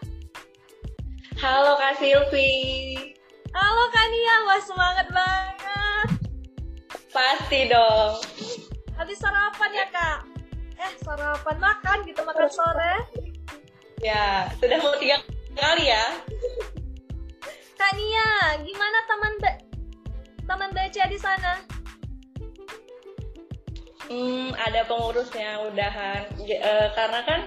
Halo 1.38 1.78
Kak 1.78 2.02
Silvi. 2.02 2.50
Halo 3.54 3.84
Kak 3.94 4.06
Nia, 4.10 4.36
wah 4.50 4.60
semangat 4.66 5.06
banget. 5.14 5.87
Pasti 7.08 7.68
dong. 7.68 8.20
Habis 8.98 9.18
sarapan 9.18 9.70
ya 9.72 9.86
Kak? 9.88 10.18
Eh 10.78 10.92
sarapan 11.02 11.56
makan 11.58 11.98
gitu 12.04 12.20
makan 12.22 12.50
sore? 12.50 12.94
Ya, 13.98 14.46
sudah 14.62 14.78
mau 14.78 14.94
tiga 15.00 15.18
kali 15.58 15.90
ya. 15.90 16.04
Kak 17.78 17.92
Nia, 17.94 18.58
gimana 18.62 18.98
taman 19.06 19.34
ba 19.42 19.52
taman 20.46 20.70
baca 20.74 21.02
di 21.08 21.18
sana? 21.18 21.52
Hmm, 24.08 24.54
ada 24.56 24.86
pengurusnya 24.88 25.68
udahan. 25.68 26.26
J 26.42 26.62
uh, 26.62 26.88
karena 26.96 27.20
kan 27.26 27.40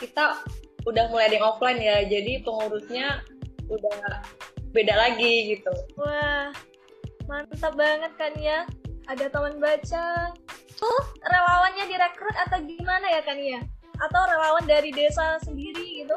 kita 0.00 0.40
udah 0.88 1.12
mulai 1.12 1.28
ada 1.28 1.36
yang 1.36 1.46
offline 1.46 1.80
ya 1.80 1.96
jadi 2.08 2.40
pengurusnya 2.40 3.20
udah 3.68 4.24
beda 4.72 4.94
lagi 4.96 5.56
gitu 5.56 5.72
wah 6.00 6.48
mantap 7.28 7.74
banget 7.76 8.12
kan 8.16 8.32
ya 8.40 8.64
ada 9.10 9.26
teman 9.26 9.58
baca 9.58 10.30
oh 10.80 11.02
relawannya 11.26 11.84
direkrut 11.90 12.36
atau 12.46 12.58
gimana 12.62 13.06
ya 13.10 13.22
kan 13.26 13.36
ya 13.36 13.60
atau 14.00 14.20
relawan 14.30 14.64
dari 14.64 14.94
desa 14.94 15.36
sendiri 15.42 16.06
gitu 16.06 16.16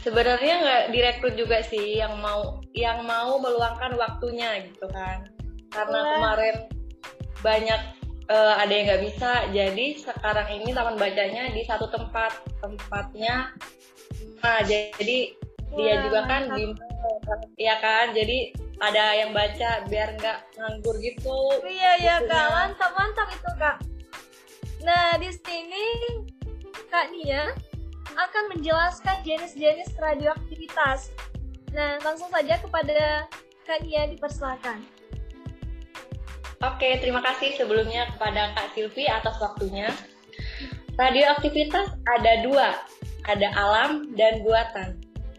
sebenarnya 0.00 0.54
nggak 0.62 0.84
direkrut 0.94 1.34
juga 1.34 1.60
sih 1.66 1.98
yang 1.98 2.16
mau 2.22 2.62
yang 2.72 3.02
mau 3.04 3.36
meluangkan 3.42 3.98
waktunya 3.98 4.62
gitu 4.70 4.86
kan 4.88 5.26
karena 5.74 5.98
Wah. 6.00 6.10
kemarin 6.16 6.56
banyak 7.44 7.80
eh, 8.28 8.54
ada 8.56 8.72
yang 8.72 8.84
nggak 8.88 9.04
bisa. 9.04 9.32
Jadi 9.52 9.86
sekarang 10.00 10.48
ini 10.48 10.72
taman 10.72 10.96
bacanya 10.96 11.52
di 11.52 11.62
satu 11.62 11.92
tempat. 11.92 12.40
Tempatnya 12.58 13.52
Nah, 14.38 14.62
jadi 14.62 15.34
dia 15.76 15.94
Wah, 15.98 16.02
juga 16.08 16.20
kan 16.24 16.42
bimbel, 16.52 16.90
ya 17.60 17.76
kan? 17.82 18.12
Jadi 18.16 18.52
ada 18.78 19.04
yang 19.18 19.30
baca 19.34 19.84
biar 19.90 20.14
nggak 20.16 20.38
nganggur 20.54 20.96
gitu. 21.02 21.38
Iya 21.66 21.92
ya 21.98 22.16
kak, 22.22 22.30
Bukunya. 22.30 22.54
mantap 22.54 22.90
mantap 22.94 23.28
itu 23.34 23.50
kak. 23.58 23.76
Nah 24.86 25.18
di 25.18 25.30
sini 25.34 25.84
kak 26.88 27.10
Nia 27.10 27.52
akan 28.14 28.44
menjelaskan 28.54 29.22
jenis-jenis 29.26 29.92
radioaktivitas. 29.98 31.10
Nah 31.74 31.98
langsung 32.06 32.30
saja 32.30 32.56
kepada 32.62 33.26
kak 33.66 33.82
Nia 33.82 34.06
dipersilakan. 34.08 34.98
Oke, 36.58 36.98
terima 36.98 37.22
kasih 37.22 37.54
sebelumnya 37.54 38.10
kepada 38.18 38.50
Kak 38.50 38.74
Silvi 38.74 39.06
atas 39.06 39.38
waktunya. 39.38 39.94
Radioaktivitas 40.98 41.94
ada 42.18 42.32
dua, 42.42 42.74
ada 43.30 43.48
alam 43.54 44.10
dan 44.18 44.42
buatan. 44.42 44.98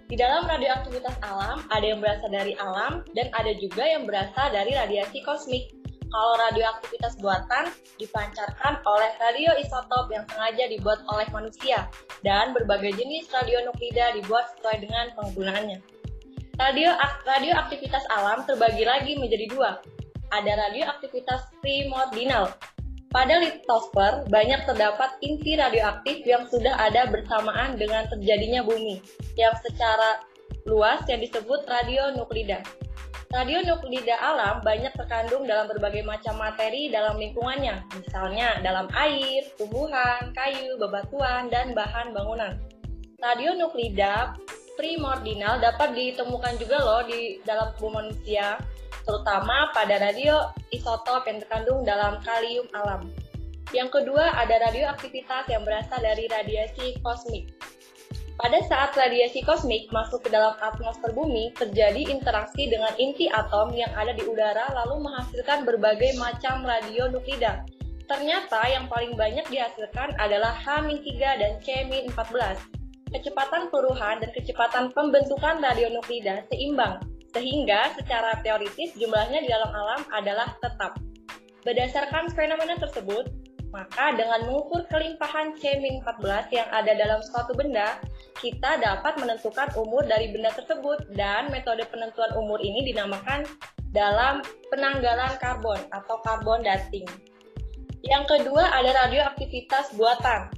Di 0.10 0.18
dalam 0.18 0.50
radioaktivitas 0.50 1.22
alam, 1.22 1.62
ada 1.70 1.86
yang 1.86 2.02
berasal 2.02 2.34
dari 2.34 2.58
alam 2.58 3.06
dan 3.14 3.30
ada 3.30 3.54
juga 3.62 3.86
yang 3.86 4.10
berasal 4.10 4.50
dari 4.50 4.74
radiasi 4.74 5.22
kosmik. 5.22 5.70
Kalau 6.10 6.34
radioaktivitas 6.50 7.22
buatan 7.22 7.70
dipancarkan 8.02 8.82
oleh 8.90 9.12
radioisotop 9.22 10.10
yang 10.10 10.26
sengaja 10.26 10.66
dibuat 10.66 11.06
oleh 11.06 11.30
manusia 11.30 11.86
dan 12.26 12.58
berbagai 12.58 12.98
jenis 12.98 13.30
radionuklida 13.30 14.18
dibuat 14.18 14.50
sesuai 14.58 14.82
dengan 14.82 15.14
penggunaannya. 15.14 15.78
Radio 16.58 16.90
radioaktivitas 17.30 18.10
alam 18.10 18.42
terbagi 18.50 18.90
lagi 18.90 19.14
menjadi 19.14 19.46
dua. 19.54 19.78
Ada 20.34 20.74
radioaktivitas 20.74 21.54
primordial. 21.62 22.50
Pada 23.10 23.42
litosfer 23.42 24.30
banyak 24.30 24.70
terdapat 24.70 25.18
inti 25.26 25.58
radioaktif 25.58 26.22
yang 26.30 26.46
sudah 26.46 26.78
ada 26.78 27.10
bersamaan 27.10 27.74
dengan 27.74 28.06
terjadinya 28.06 28.62
bumi, 28.62 29.02
yang 29.34 29.58
secara 29.66 30.22
luas 30.70 31.02
yang 31.10 31.18
disebut 31.18 31.66
radionuklida. 31.66 32.62
Radionuklida 33.34 34.14
alam 34.14 34.62
banyak 34.62 34.94
terkandung 34.94 35.50
dalam 35.50 35.66
berbagai 35.66 36.06
macam 36.06 36.38
materi 36.38 36.94
dalam 36.94 37.18
lingkungannya, 37.18 37.82
misalnya 37.98 38.62
dalam 38.62 38.86
air, 38.94 39.42
tumbuhan, 39.58 40.30
kayu, 40.38 40.78
bebatuan, 40.78 41.50
dan 41.50 41.74
bahan 41.74 42.14
bangunan. 42.14 42.62
Radionuklida 43.18 44.38
primordial 44.78 45.58
dapat 45.58 45.98
ditemukan 45.98 46.62
juga 46.62 46.78
loh 46.78 47.02
di 47.10 47.42
dalam 47.42 47.74
tubuh 47.74 48.02
manusia, 48.06 48.62
terutama 49.10 49.74
pada 49.74 49.98
radioisotop 49.98 51.26
yang 51.26 51.42
terkandung 51.42 51.82
dalam 51.82 52.22
kalium 52.22 52.70
alam. 52.78 53.10
Yang 53.74 53.90
kedua 54.02 54.38
ada 54.38 54.70
radioaktivitas 54.70 55.50
yang 55.50 55.66
berasal 55.66 55.98
dari 55.98 56.30
radiasi 56.30 57.02
kosmik. 57.02 57.50
Pada 58.38 58.62
saat 58.70 58.94
radiasi 58.94 59.42
kosmik 59.42 59.90
masuk 59.90 60.22
ke 60.24 60.30
dalam 60.30 60.54
atmosfer 60.62 61.10
bumi, 61.12 61.52
terjadi 61.58 62.08
interaksi 62.08 62.70
dengan 62.70 62.94
inti 63.02 63.28
atom 63.34 63.74
yang 63.74 63.90
ada 63.98 64.14
di 64.14 64.24
udara 64.24 64.70
lalu 64.78 65.10
menghasilkan 65.10 65.66
berbagai 65.66 66.14
macam 66.22 66.62
radionuklida. 66.62 67.66
Ternyata 68.06 68.62
yang 68.70 68.86
paling 68.90 69.18
banyak 69.18 69.46
dihasilkan 69.50 70.18
adalah 70.22 70.54
H-3 70.54 71.18
dan 71.18 71.52
C-14. 71.62 72.58
Kecepatan 73.10 73.74
perubahan 73.74 74.22
dan 74.22 74.30
kecepatan 74.34 74.94
pembentukan 74.94 75.62
radionuklida 75.62 76.46
seimbang, 76.50 77.02
sehingga 77.34 77.94
secara 77.98 78.42
teoritis 78.42 78.94
jumlahnya 78.98 79.46
di 79.46 79.50
dalam 79.50 79.72
alam 79.74 80.02
adalah 80.14 80.56
tetap. 80.62 80.98
Berdasarkan 81.68 82.32
fenomena 82.34 82.80
tersebut, 82.80 83.30
maka 83.70 84.18
dengan 84.18 84.50
mengukur 84.50 84.82
kelimpahan 84.90 85.54
C-14 85.62 86.50
yang 86.50 86.70
ada 86.74 86.92
dalam 86.98 87.22
suatu 87.22 87.54
benda, 87.54 88.02
kita 88.42 88.82
dapat 88.82 89.20
menentukan 89.22 89.70
umur 89.78 90.02
dari 90.10 90.34
benda 90.34 90.50
tersebut 90.56 91.06
dan 91.14 91.54
metode 91.54 91.86
penentuan 91.94 92.34
umur 92.34 92.58
ini 92.64 92.90
dinamakan 92.90 93.46
dalam 93.94 94.42
penanggalan 94.74 95.38
karbon 95.38 95.78
atau 95.94 96.18
carbon 96.26 96.66
dating. 96.66 97.06
Yang 98.02 98.24
kedua 98.32 98.64
ada 98.74 99.06
radioaktivitas 99.06 99.94
buatan. 99.94 100.50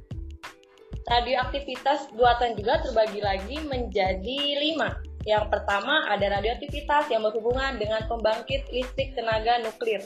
Radioaktivitas 1.10 2.13
buatan 2.15 2.56
juga 2.56 2.80
terbagi 2.86 3.19
lagi 3.19 3.58
menjadi 3.65 4.39
lima. 4.62 5.11
Yang 5.25 5.53
pertama 5.53 6.10
ada 6.10 6.41
radioaktivitas 6.41 7.10
yang 7.13 7.21
berhubungan 7.21 7.77
dengan 7.77 8.01
pembangkit 8.10 8.69
listrik 8.73 9.13
tenaga 9.13 9.62
nuklir. 9.62 10.01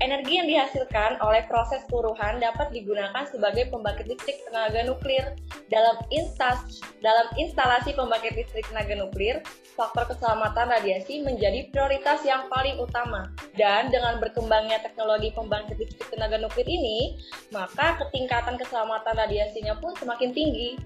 Energi 0.00 0.40
yang 0.40 0.48
dihasilkan 0.48 1.20
oleh 1.20 1.44
proses 1.44 1.84
puruhan 1.92 2.40
dapat 2.40 2.72
digunakan 2.72 3.20
sebagai 3.28 3.68
pembangkit 3.68 4.08
listrik 4.08 4.40
tenaga 4.48 4.80
nuklir. 4.88 5.36
Dalam, 5.68 6.00
instas, 6.08 6.80
dalam 7.04 7.28
instalasi 7.36 7.92
pembangkit 7.92 8.32
listrik 8.32 8.64
tenaga 8.72 8.96
nuklir, 8.96 9.44
faktor 9.76 10.08
keselamatan 10.08 10.72
radiasi 10.72 11.20
menjadi 11.20 11.68
prioritas 11.68 12.24
yang 12.24 12.48
paling 12.48 12.80
utama. 12.80 13.28
Dan 13.52 13.92
dengan 13.92 14.16
berkembangnya 14.24 14.80
teknologi 14.80 15.36
pembangkit 15.36 15.76
listrik 15.76 16.08
tenaga 16.08 16.40
nuklir 16.40 16.64
ini, 16.64 17.20
maka 17.52 18.00
ketingkatan 18.00 18.56
keselamatan 18.56 19.14
radiasinya 19.20 19.76
pun 19.84 19.92
semakin 20.00 20.32
tinggi. 20.32 20.80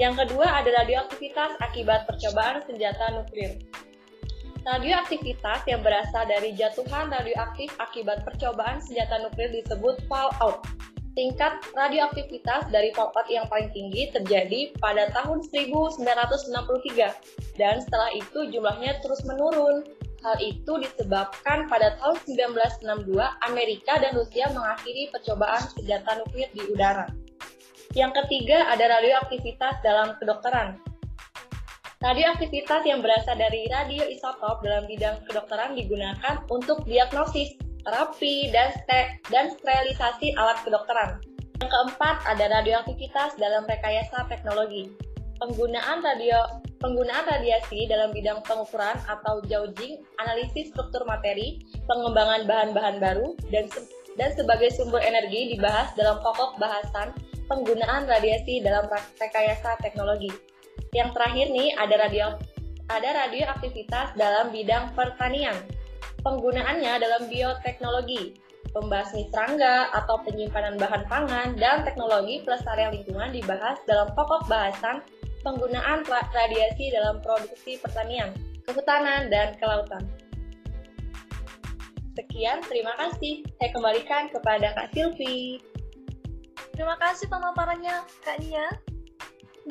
Yang 0.00 0.24
kedua 0.24 0.48
ada 0.48 0.70
radioaktivitas 0.82 1.60
akibat 1.60 2.08
percobaan 2.08 2.64
senjata 2.64 3.12
nuklir. 3.12 3.60
Radioaktivitas 4.62 5.66
yang 5.66 5.82
berasal 5.82 6.22
dari 6.30 6.54
jatuhan 6.54 7.10
radioaktif 7.10 7.74
akibat 7.82 8.22
percobaan 8.22 8.78
senjata 8.78 9.26
nuklir 9.26 9.50
disebut 9.50 10.06
fallout. 10.06 10.62
Tingkat 11.12 11.60
radioaktivitas 11.76 12.72
dari 12.72 12.88
fallout 12.96 13.28
yang 13.28 13.44
paling 13.50 13.68
tinggi 13.76 14.08
terjadi 14.14 14.72
pada 14.80 15.12
tahun 15.12 15.44
1963 15.44 17.60
dan 17.60 17.84
setelah 17.84 18.10
itu 18.16 18.48
jumlahnya 18.48 18.96
terus 19.04 19.20
menurun. 19.28 19.84
Hal 20.22 20.38
itu 20.38 20.78
disebabkan 20.78 21.66
pada 21.66 21.98
tahun 21.98 22.14
1962 22.22 23.18
Amerika 23.50 23.98
dan 23.98 24.14
Rusia 24.14 24.46
mengakhiri 24.54 25.10
percobaan 25.10 25.66
senjata 25.74 26.22
nuklir 26.22 26.46
di 26.54 26.62
udara. 26.70 27.10
Yang 27.92 28.24
ketiga 28.24 28.72
ada 28.72 28.88
radioaktivitas 28.88 29.84
dalam 29.84 30.16
kedokteran. 30.16 30.80
Radioaktivitas 32.00 32.82
yang 32.88 33.04
berasal 33.04 33.36
dari 33.36 33.68
radioisotop 33.68 34.64
dalam 34.64 34.88
bidang 34.88 35.22
kedokteran 35.28 35.76
digunakan 35.76 36.40
untuk 36.48 36.82
diagnosis, 36.88 37.54
terapi, 37.84 38.48
dan, 38.50 38.74
ste- 38.74 39.20
dan 39.28 39.52
sterilisasi 39.54 40.34
alat 40.40 40.58
kedokteran. 40.64 41.20
Yang 41.60 41.70
keempat 41.70 42.16
ada 42.26 42.44
radioaktivitas 42.50 43.38
dalam 43.38 43.68
rekayasa 43.68 44.26
teknologi. 44.26 44.90
Penggunaan 45.38 46.02
radio 46.02 46.42
penggunaan 46.82 47.28
radiasi 47.30 47.86
dalam 47.86 48.10
bidang 48.10 48.42
pengukuran 48.42 48.98
atau 49.06 49.38
jauging, 49.46 50.02
analisis 50.18 50.74
struktur 50.74 51.06
materi, 51.06 51.62
pengembangan 51.86 52.42
bahan-bahan 52.48 52.98
baru, 52.98 53.38
dan 53.54 53.70
se- 53.70 53.86
dan 54.18 54.34
sebagai 54.34 54.74
sumber 54.74 55.00
energi 55.00 55.54
dibahas 55.54 55.94
dalam 55.94 56.18
pokok 56.20 56.58
bahasan 56.58 57.14
penggunaan 57.46 58.06
radiasi 58.06 58.62
dalam 58.62 58.86
rekayasa 59.18 59.78
teknologi. 59.82 60.30
Yang 60.92 61.16
terakhir 61.16 61.46
nih 61.50 61.68
ada 61.76 61.94
radio 61.96 62.26
ada 62.90 63.08
radioaktivitas 63.26 64.18
dalam 64.18 64.52
bidang 64.52 64.92
pertanian. 64.92 65.56
Penggunaannya 66.22 67.02
dalam 67.02 67.26
bioteknologi, 67.26 68.36
pembasmi 68.70 69.26
serangga 69.32 69.90
atau 69.90 70.22
penyimpanan 70.22 70.78
bahan 70.78 71.04
pangan 71.10 71.48
dan 71.58 71.82
teknologi 71.82 72.44
pelestarian 72.46 72.94
lingkungan 72.94 73.34
dibahas 73.34 73.80
dalam 73.90 74.12
pokok 74.14 74.46
bahasan 74.46 75.02
penggunaan 75.42 76.06
ra- 76.06 76.30
radiasi 76.30 76.94
dalam 76.94 77.18
produksi 77.20 77.80
pertanian, 77.82 78.30
kehutanan 78.68 79.26
dan 79.28 79.58
kelautan. 79.58 80.06
Sekian, 82.12 82.60
terima 82.68 82.92
kasih. 83.00 83.40
Saya 83.56 83.70
kembalikan 83.72 84.28
kepada 84.28 84.76
Kak 84.76 84.92
Silvi. 84.92 85.71
Terima 86.72 86.96
kasih 86.96 87.28
pemaparannya 87.28 88.04
Kak 88.24 88.40
Nia. 88.40 88.68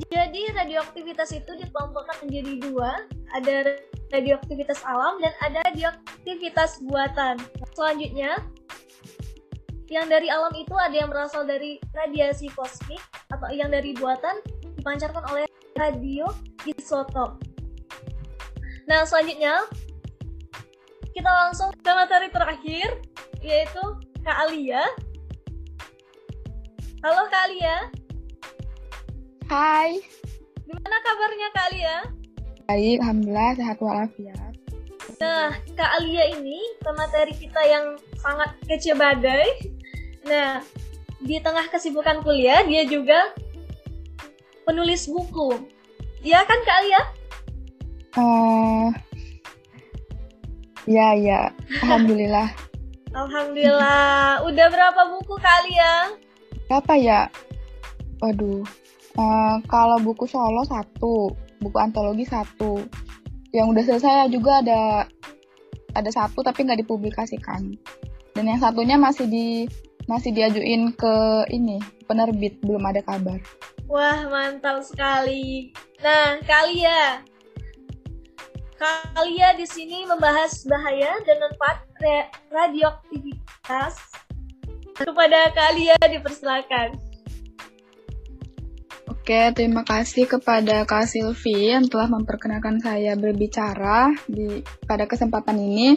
Jadi 0.07 0.47
radioaktivitas 0.55 1.35
itu 1.35 1.51
dikelompokkan 1.59 2.23
menjadi 2.23 2.53
dua, 2.63 3.03
ada 3.35 3.75
radioaktivitas 4.15 4.79
alam 4.87 5.19
dan 5.19 5.33
ada 5.43 5.59
radioaktivitas 5.67 6.79
buatan. 6.87 7.35
Selanjutnya, 7.75 8.39
yang 9.91 10.07
dari 10.07 10.31
alam 10.31 10.55
itu 10.55 10.71
ada 10.79 10.95
yang 10.95 11.11
berasal 11.11 11.43
dari 11.43 11.75
radiasi 11.91 12.47
kosmik 12.55 13.03
atau 13.27 13.51
yang 13.51 13.67
dari 13.67 13.91
buatan 13.91 14.39
dipancarkan 14.79 15.27
oleh 15.27 15.45
radioisotop. 15.75 17.43
Nah, 18.87 19.03
selanjutnya 19.03 19.67
kita 21.11 21.27
langsung 21.27 21.75
ke 21.75 21.91
materi 21.91 22.31
terakhir 22.31 22.87
yaitu 23.43 23.83
Kak 24.23 24.47
Alia. 24.47 24.87
Halo 27.01 27.25
Kak 27.33 27.49
Alia. 27.49 27.77
Hai, 29.49 29.97
Gimana 30.69 30.97
kabarnya 31.01 31.47
Kak 31.49 31.65
Alia? 31.73 31.97
baik, 32.69 33.01
Alhamdulillah 33.03 33.51
sehat 33.57 33.77
walafiat. 33.81 34.53
Nah, 35.17 35.49
Kak 35.73 35.91
Alia 35.97 36.29
ini 36.29 36.61
pemateri 36.79 37.33
kita 37.33 37.57
yang 37.65 37.97
sangat 38.21 38.53
kece 38.69 38.93
badai. 38.93 39.49
Nah, 40.29 40.61
di 41.19 41.41
tengah 41.41 41.65
kesibukan 41.73 42.21
kuliah, 42.21 42.61
dia 42.69 42.85
juga 42.85 43.33
penulis 44.63 45.09
buku. 45.09 45.57
Iya 46.21 46.45
kan 46.45 46.61
Kak 46.61 46.77
Alia? 46.85 47.01
Eh, 48.13 48.87
ya 50.85 51.17
ya, 51.17 51.41
alhamdulillah. 51.81 52.53
Alhamdulillah. 53.11 54.45
Udah 54.47 54.67
berapa 54.71 55.01
buku 55.17 55.35
Kak 55.41 55.65
Alia? 55.65 56.15
Berapa 56.71 56.95
ya? 56.95 57.27
Waduh. 58.23 58.63
Eh, 59.19 59.55
kalau 59.67 59.99
buku 59.99 60.23
solo 60.23 60.63
satu, 60.63 61.35
buku 61.59 61.75
antologi 61.75 62.23
satu. 62.23 62.87
Yang 63.51 63.67
udah 63.75 63.83
selesai 63.83 64.31
juga 64.31 64.63
ada 64.63 65.03
ada 65.91 66.07
satu 66.07 66.39
tapi 66.39 66.63
nggak 66.63 66.87
dipublikasikan. 66.87 67.75
Dan 68.31 68.47
yang 68.47 68.63
satunya 68.63 68.95
masih 68.95 69.27
di 69.27 69.67
masih 70.07 70.31
diajuin 70.31 70.95
ke 70.95 71.43
ini 71.51 71.83
penerbit 72.07 72.55
belum 72.63 72.87
ada 72.87 73.03
kabar. 73.03 73.43
Wah, 73.91 74.31
mantap 74.31 74.79
sekali. 74.87 75.75
Nah, 75.99 76.39
Kalia. 76.47 77.19
Kalia 78.79 79.59
di 79.59 79.67
sini 79.67 80.07
membahas 80.07 80.63
bahaya 80.63 81.19
dan 81.27 81.35
manfaat 81.43 81.83
radioaktivitas. 82.47 83.99
Kepada 85.01 85.49
Kalia 85.53 85.97
dipersilakan. 85.97 87.11
Oke, 89.09 89.53
terima 89.53 89.85
kasih 89.85 90.25
kepada 90.25 90.81
Kak 90.85 91.05
Silvi 91.05 91.73
yang 91.73 91.85
telah 91.85 92.09
memperkenalkan 92.09 92.81
saya 92.81 93.13
berbicara 93.13 94.09
di 94.25 94.65
pada 94.89 95.05
kesempatan 95.05 95.61
ini. 95.61 95.93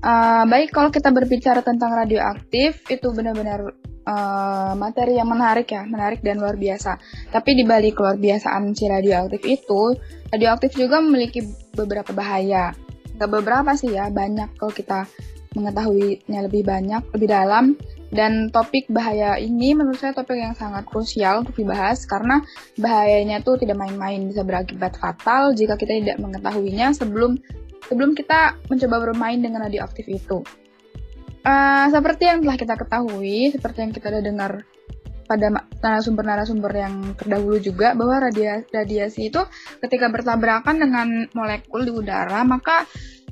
Uh, 0.00 0.44
baik, 0.48 0.72
kalau 0.72 0.88
kita 0.88 1.12
berbicara 1.12 1.60
tentang 1.60 1.92
radioaktif, 1.92 2.84
itu 2.88 3.08
benar-benar 3.12 3.72
uh, 4.08 4.72
materi 4.76 5.16
yang 5.20 5.28
menarik 5.28 5.68
ya, 5.68 5.84
menarik 5.84 6.20
dan 6.24 6.40
luar 6.40 6.56
biasa. 6.56 7.00
Tapi 7.32 7.50
di 7.56 7.64
balik 7.68 8.00
luar 8.00 8.16
biasaan 8.16 8.72
si 8.72 8.84
radioaktif 8.88 9.40
itu, 9.44 9.96
radioaktif 10.32 10.76
juga 10.76 11.00
memiliki 11.00 11.44
beberapa 11.76 12.12
bahaya. 12.12 12.72
Gak 13.16 13.30
beberapa 13.30 13.76
sih 13.76 13.92
ya, 13.92 14.08
banyak 14.08 14.56
kalau 14.56 14.72
kita 14.72 15.08
mengetahuinya 15.54 16.40
lebih 16.48 16.66
banyak, 16.66 17.02
lebih 17.14 17.28
dalam. 17.30 17.64
Dan 18.14 18.54
topik 18.54 18.86
bahaya 18.86 19.34
ini 19.42 19.74
menurut 19.74 19.98
saya 19.98 20.14
topik 20.14 20.38
yang 20.38 20.54
sangat 20.54 20.86
krusial 20.86 21.42
untuk 21.42 21.58
dibahas 21.58 22.06
karena 22.06 22.46
bahayanya 22.78 23.42
tuh 23.42 23.58
tidak 23.58 23.74
main-main 23.74 24.22
bisa 24.30 24.46
berakibat 24.46 24.94
fatal 24.94 25.50
jika 25.50 25.74
kita 25.74 25.98
tidak 25.98 26.22
mengetahuinya 26.22 26.94
sebelum 26.94 27.34
sebelum 27.90 28.14
kita 28.14 28.54
mencoba 28.70 29.10
bermain 29.10 29.42
dengan 29.42 29.66
radioaktif 29.66 30.06
itu. 30.06 30.46
Uh, 31.44 31.90
seperti 31.92 32.24
yang 32.24 32.40
telah 32.40 32.56
kita 32.56 32.74
ketahui, 32.78 33.52
seperti 33.52 33.78
yang 33.84 33.92
kita 33.92 34.08
udah 34.08 34.24
dengar 34.24 34.52
pada 35.24 35.48
narasumber-narasumber 35.80 36.72
yang 36.72 36.94
terdahulu 37.16 37.56
juga 37.58 37.96
bahwa 37.96 38.28
radiasi, 38.28 38.68
radiasi 38.70 39.20
itu 39.32 39.40
ketika 39.80 40.12
bertabrakan 40.12 40.76
dengan 40.76 41.08
molekul 41.32 41.80
di 41.84 41.92
udara 41.92 42.44
maka 42.44 42.84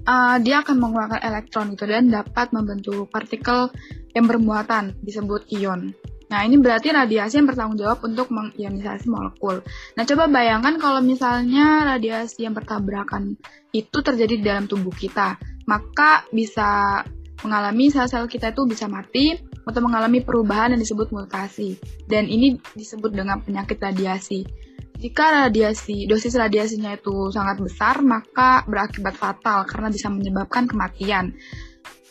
uh, 0.07 0.37
dia 0.43 0.63
akan 0.63 0.77
mengeluarkan 0.79 1.21
elektron 1.23 1.75
itu 1.75 1.85
dan 1.87 2.11
dapat 2.11 2.51
membentuk 2.51 3.09
partikel 3.11 3.71
yang 4.13 4.27
bermuatan 4.29 4.97
disebut 5.03 5.49
ion. 5.59 5.95
Nah, 6.33 6.49
ini 6.49 6.57
berarti 6.57 6.89
radiasi 6.89 7.45
yang 7.45 7.49
bertanggung 7.53 7.77
jawab 7.77 8.01
untuk 8.09 8.33
mengionisasi 8.33 9.05
molekul. 9.05 9.61
Nah, 10.01 10.03
coba 10.09 10.33
bayangkan 10.33 10.81
kalau 10.81 11.05
misalnya 11.05 11.85
radiasi 11.85 12.49
yang 12.49 12.57
bertabrakan 12.57 13.37
itu 13.77 13.99
terjadi 14.01 14.41
di 14.41 14.45
dalam 14.45 14.65
tubuh 14.65 14.97
kita, 14.97 15.37
maka 15.69 16.25
bisa 16.33 17.05
mengalami 17.45 17.93
sel-sel 17.93 18.25
kita 18.33 18.57
itu 18.57 18.65
bisa 18.65 18.89
mati 18.89 19.37
atau 19.69 19.81
mengalami 19.85 20.25
perubahan 20.25 20.73
yang 20.73 20.81
disebut 20.81 21.13
mutasi. 21.13 21.77
Dan 22.09 22.33
ini 22.33 22.57
disebut 22.73 23.13
dengan 23.13 23.45
penyakit 23.45 23.77
radiasi. 23.77 24.49
Jika 25.03 25.51
radiasi, 25.51 26.07
dosis 26.07 26.39
radiasinya 26.39 26.95
itu 26.95 27.35
sangat 27.35 27.59
besar, 27.59 27.99
maka 28.07 28.63
berakibat 28.71 29.19
fatal 29.19 29.67
karena 29.67 29.91
bisa 29.91 30.07
menyebabkan 30.07 30.71
kematian. 30.71 31.35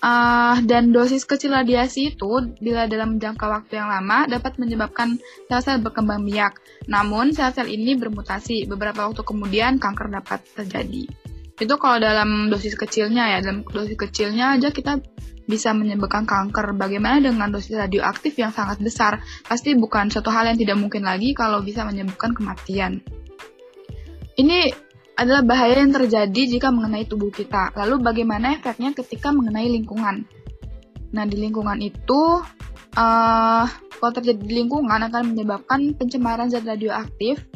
Uh, 0.01 0.58
dan 0.65 0.89
dosis 0.89 1.23
kecil 1.30 1.54
radiasi 1.54 2.12
itu 2.12 2.27
bila 2.58 2.89
dalam 2.89 3.21
jangka 3.21 3.45
waktu 3.45 3.80
yang 3.80 3.88
lama 3.88 4.25
dapat 4.25 4.58
menyebabkan 4.58 5.21
sel-sel 5.47 5.80
berkembang 5.80 6.27
biak. 6.27 6.60
Namun 6.91 7.32
sel-sel 7.32 7.71
ini 7.71 7.95
bermutasi. 7.95 8.67
Beberapa 8.67 9.08
waktu 9.08 9.23
kemudian 9.23 9.80
kanker 9.80 10.12
dapat 10.12 10.43
terjadi. 10.51 11.08
Itu 11.62 11.80
kalau 11.80 12.01
dalam 12.01 12.51
dosis 12.51 12.75
kecilnya 12.75 13.38
ya, 13.38 13.45
dalam 13.45 13.63
dosis 13.63 13.95
kecilnya 13.95 14.60
aja 14.60 14.73
kita 14.73 14.99
bisa 15.51 15.75
menyebabkan 15.75 16.23
kanker. 16.23 16.71
Bagaimana 16.79 17.19
dengan 17.19 17.51
dosis 17.51 17.75
radioaktif 17.75 18.39
yang 18.39 18.55
sangat 18.55 18.79
besar? 18.79 19.19
Pasti 19.43 19.75
bukan 19.75 20.07
suatu 20.07 20.31
hal 20.31 20.47
yang 20.47 20.55
tidak 20.55 20.79
mungkin 20.79 21.03
lagi 21.03 21.35
kalau 21.35 21.59
bisa 21.59 21.83
menyebabkan 21.83 22.31
kematian. 22.31 23.03
Ini 24.39 24.71
adalah 25.19 25.43
bahaya 25.43 25.83
yang 25.83 25.91
terjadi 25.91 26.57
jika 26.57 26.71
mengenai 26.71 27.03
tubuh 27.03 27.27
kita. 27.29 27.75
Lalu 27.75 27.99
bagaimana 27.99 28.55
efeknya 28.55 28.95
ketika 28.95 29.35
mengenai 29.35 29.67
lingkungan? 29.67 30.23
Nah, 31.11 31.27
di 31.27 31.35
lingkungan 31.35 31.83
itu, 31.83 32.39
uh, 32.95 33.65
kalau 33.99 34.11
terjadi 34.15 34.39
di 34.39 34.63
lingkungan 34.63 35.11
akan 35.11 35.35
menyebabkan 35.35 35.93
pencemaran 35.99 36.47
zat 36.47 36.63
radioaktif 36.63 37.50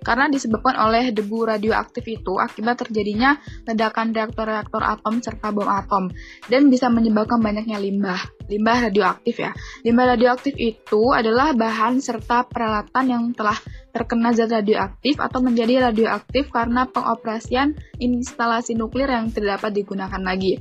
karena 0.00 0.30
disebabkan 0.30 0.78
oleh 0.78 1.10
debu 1.12 1.48
radioaktif 1.50 2.04
itu 2.06 2.38
akibat 2.38 2.86
terjadinya 2.86 3.36
ledakan 3.68 4.14
reaktor-reaktor 4.14 4.80
atom 4.80 5.20
serta 5.20 5.50
bom 5.50 5.68
atom 5.68 6.08
dan 6.48 6.70
bisa 6.72 6.88
menyebabkan 6.88 7.42
banyaknya 7.42 7.76
limbah. 7.76 8.20
Limbah 8.50 8.90
radioaktif 8.90 9.38
ya. 9.38 9.54
Limbah 9.86 10.16
radioaktif 10.16 10.54
itu 10.58 11.02
adalah 11.14 11.54
bahan 11.54 12.02
serta 12.02 12.46
peralatan 12.50 13.04
yang 13.06 13.24
telah 13.34 13.54
terkena 13.90 14.30
zat 14.34 14.50
radioaktif 14.50 15.18
atau 15.18 15.42
menjadi 15.42 15.90
radioaktif 15.90 16.50
karena 16.50 16.86
pengoperasian 16.86 17.74
instalasi 17.98 18.78
nuklir 18.78 19.10
yang 19.10 19.30
tidak 19.30 19.60
dapat 19.60 19.82
digunakan 19.82 20.22
lagi. 20.22 20.58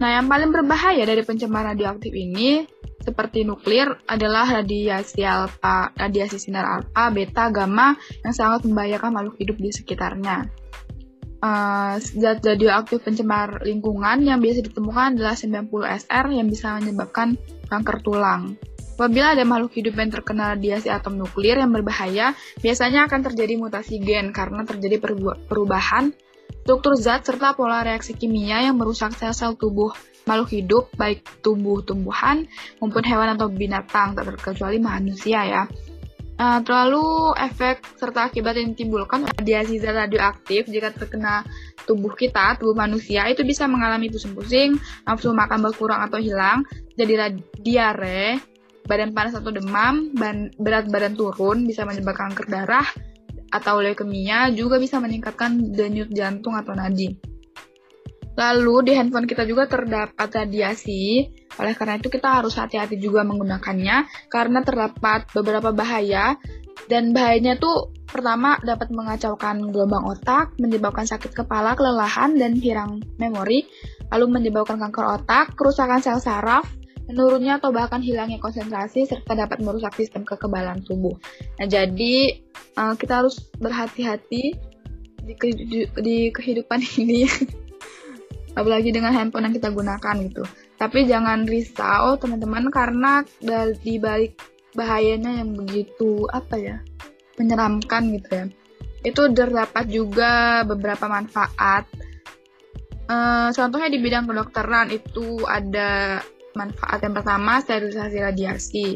Nah, 0.00 0.20
yang 0.20 0.28
paling 0.28 0.52
berbahaya 0.52 1.04
dari 1.04 1.22
pencemaran 1.24 1.76
radioaktif 1.76 2.12
ini 2.12 2.64
seperti 3.02 3.42
nuklir 3.42 3.98
adalah 4.06 4.46
radiasi 4.62 5.26
alfa, 5.26 5.90
radiasi 5.98 6.38
sinar 6.38 6.64
alfa, 6.64 7.10
beta, 7.10 7.50
gamma 7.50 7.98
yang 8.22 8.34
sangat 8.34 8.64
membahayakan 8.64 9.10
makhluk 9.10 9.36
hidup 9.42 9.58
di 9.58 9.70
sekitarnya. 9.74 10.46
Uh, 11.42 11.98
zat 11.98 12.38
radioaktif 12.46 13.02
pencemar 13.02 13.66
lingkungan 13.66 14.22
yang 14.22 14.38
biasa 14.38 14.62
ditemukan 14.62 15.18
adalah 15.18 15.34
90 15.34 16.06
SR 16.06 16.24
yang 16.30 16.46
bisa 16.46 16.78
menyebabkan 16.78 17.34
kanker 17.66 17.98
tulang. 18.06 18.54
Apabila 18.94 19.34
ada 19.34 19.42
makhluk 19.42 19.74
hidup 19.74 19.98
yang 19.98 20.14
terkena 20.14 20.54
radiasi 20.54 20.86
atom 20.86 21.18
nuklir 21.18 21.58
yang 21.58 21.74
berbahaya, 21.74 22.38
biasanya 22.62 23.10
akan 23.10 23.26
terjadi 23.26 23.58
mutasi 23.58 23.98
gen 23.98 24.30
karena 24.30 24.62
terjadi 24.62 25.02
perubahan 25.50 26.14
struktur 26.62 26.94
zat 26.94 27.26
serta 27.26 27.58
pola 27.58 27.82
reaksi 27.82 28.14
kimia 28.14 28.62
yang 28.62 28.78
merusak 28.78 29.10
sel-sel 29.18 29.58
tubuh 29.58 29.90
makhluk 30.24 30.50
hidup, 30.54 30.84
baik 30.94 31.24
tumbuh-tumbuhan 31.42 32.46
maupun 32.78 33.04
hewan 33.04 33.34
atau 33.34 33.50
binatang, 33.50 34.14
tak 34.14 34.28
terkecuali 34.28 34.78
manusia 34.78 35.42
ya. 35.44 35.64
Uh, 36.40 36.58
terlalu 36.64 37.36
efek 37.38 37.84
serta 38.00 38.26
akibat 38.32 38.56
yang 38.56 38.74
ditimbulkan 38.74 39.28
radiasi 39.36 39.78
zat 39.78 39.94
radioaktif 39.94 40.66
jika 40.66 40.90
terkena 40.90 41.46
tubuh 41.84 42.16
kita, 42.16 42.56
tubuh 42.58 42.74
manusia, 42.74 43.28
itu 43.28 43.44
bisa 43.46 43.68
mengalami 43.68 44.10
pusing-pusing, 44.10 44.80
nafsu 45.06 45.30
makan 45.30 45.60
berkurang 45.62 46.02
atau 46.02 46.18
hilang, 46.18 46.66
jadi 46.98 47.36
diare, 47.62 48.42
badan 48.88 49.14
panas 49.14 49.38
atau 49.38 49.54
demam, 49.54 50.10
ban, 50.16 50.50
berat 50.58 50.90
badan 50.90 51.14
turun, 51.14 51.62
bisa 51.68 51.86
menyebabkan 51.86 52.34
kanker 52.34 52.46
darah, 52.50 52.86
atau 53.52 53.84
leukemia, 53.84 54.50
juga 54.56 54.80
bisa 54.80 54.98
meningkatkan 54.98 55.76
denyut 55.76 56.08
jantung 56.10 56.56
atau 56.56 56.72
nadi. 56.72 57.31
Lalu 58.32 58.88
di 58.88 58.92
handphone 58.96 59.28
kita 59.28 59.44
juga 59.44 59.68
terdapat 59.68 60.28
radiasi, 60.32 61.28
oleh 61.60 61.74
karena 61.76 62.00
itu 62.00 62.08
kita 62.08 62.40
harus 62.40 62.56
hati-hati 62.56 62.96
juga 62.96 63.20
menggunakannya 63.28 64.08
karena 64.32 64.58
terdapat 64.64 65.28
beberapa 65.36 65.70
bahaya. 65.72 66.40
Dan 66.88 67.12
bahayanya 67.12 67.60
tuh 67.60 67.92
pertama 68.08 68.56
dapat 68.64 68.88
mengacaukan 68.88 69.70
gelombang 69.70 70.08
otak, 70.08 70.56
menyebabkan 70.56 71.04
sakit 71.04 71.36
kepala, 71.36 71.76
kelelahan, 71.76 72.34
dan 72.34 72.56
hilang 72.56 73.04
memori, 73.20 73.68
lalu 74.08 74.40
menyebabkan 74.40 74.80
kanker 74.80 75.20
otak, 75.20 75.52
kerusakan 75.54 76.00
sel 76.00 76.18
saraf, 76.18 76.64
menurunnya 77.06 77.60
atau 77.60 77.70
bahkan 77.70 78.00
hilangnya 78.00 78.40
konsentrasi, 78.40 79.04
serta 79.04 79.36
dapat 79.36 79.60
merusak 79.60 79.92
sistem 79.94 80.24
kekebalan 80.24 80.80
tubuh. 80.82 81.14
Nah, 81.60 81.68
jadi 81.68 82.40
uh, 82.80 82.96
kita 82.96 83.20
harus 83.22 83.38
berhati-hati 83.60 84.56
di, 85.22 85.34
di 85.86 86.16
kehidupan 86.32 86.80
ini 87.04 87.28
apalagi 88.52 88.92
dengan 88.92 89.12
handphone 89.16 89.48
yang 89.48 89.56
kita 89.56 89.72
gunakan 89.72 90.14
gitu. 90.28 90.44
Tapi 90.76 91.06
jangan 91.08 91.46
risau 91.48 92.18
teman-teman 92.18 92.68
karena 92.68 93.22
di 93.80 93.96
balik 93.96 94.36
bahayanya 94.72 95.44
yang 95.44 95.52
begitu 95.56 96.26
apa 96.32 96.56
ya 96.56 96.76
menyeramkan 97.36 98.12
gitu 98.18 98.28
ya. 98.30 98.46
Itu 99.02 99.30
terdapat 99.34 99.88
juga 99.90 100.62
beberapa 100.62 101.10
manfaat. 101.10 101.88
Uh, 103.10 103.50
contohnya 103.50 103.90
di 103.90 103.98
bidang 103.98 104.30
kedokteran 104.30 104.88
itu 104.94 105.42
ada 105.44 106.22
manfaat 106.54 107.02
yang 107.02 107.14
pertama 107.16 107.58
sterilisasi 107.60 108.18
radiasi. 108.22 108.88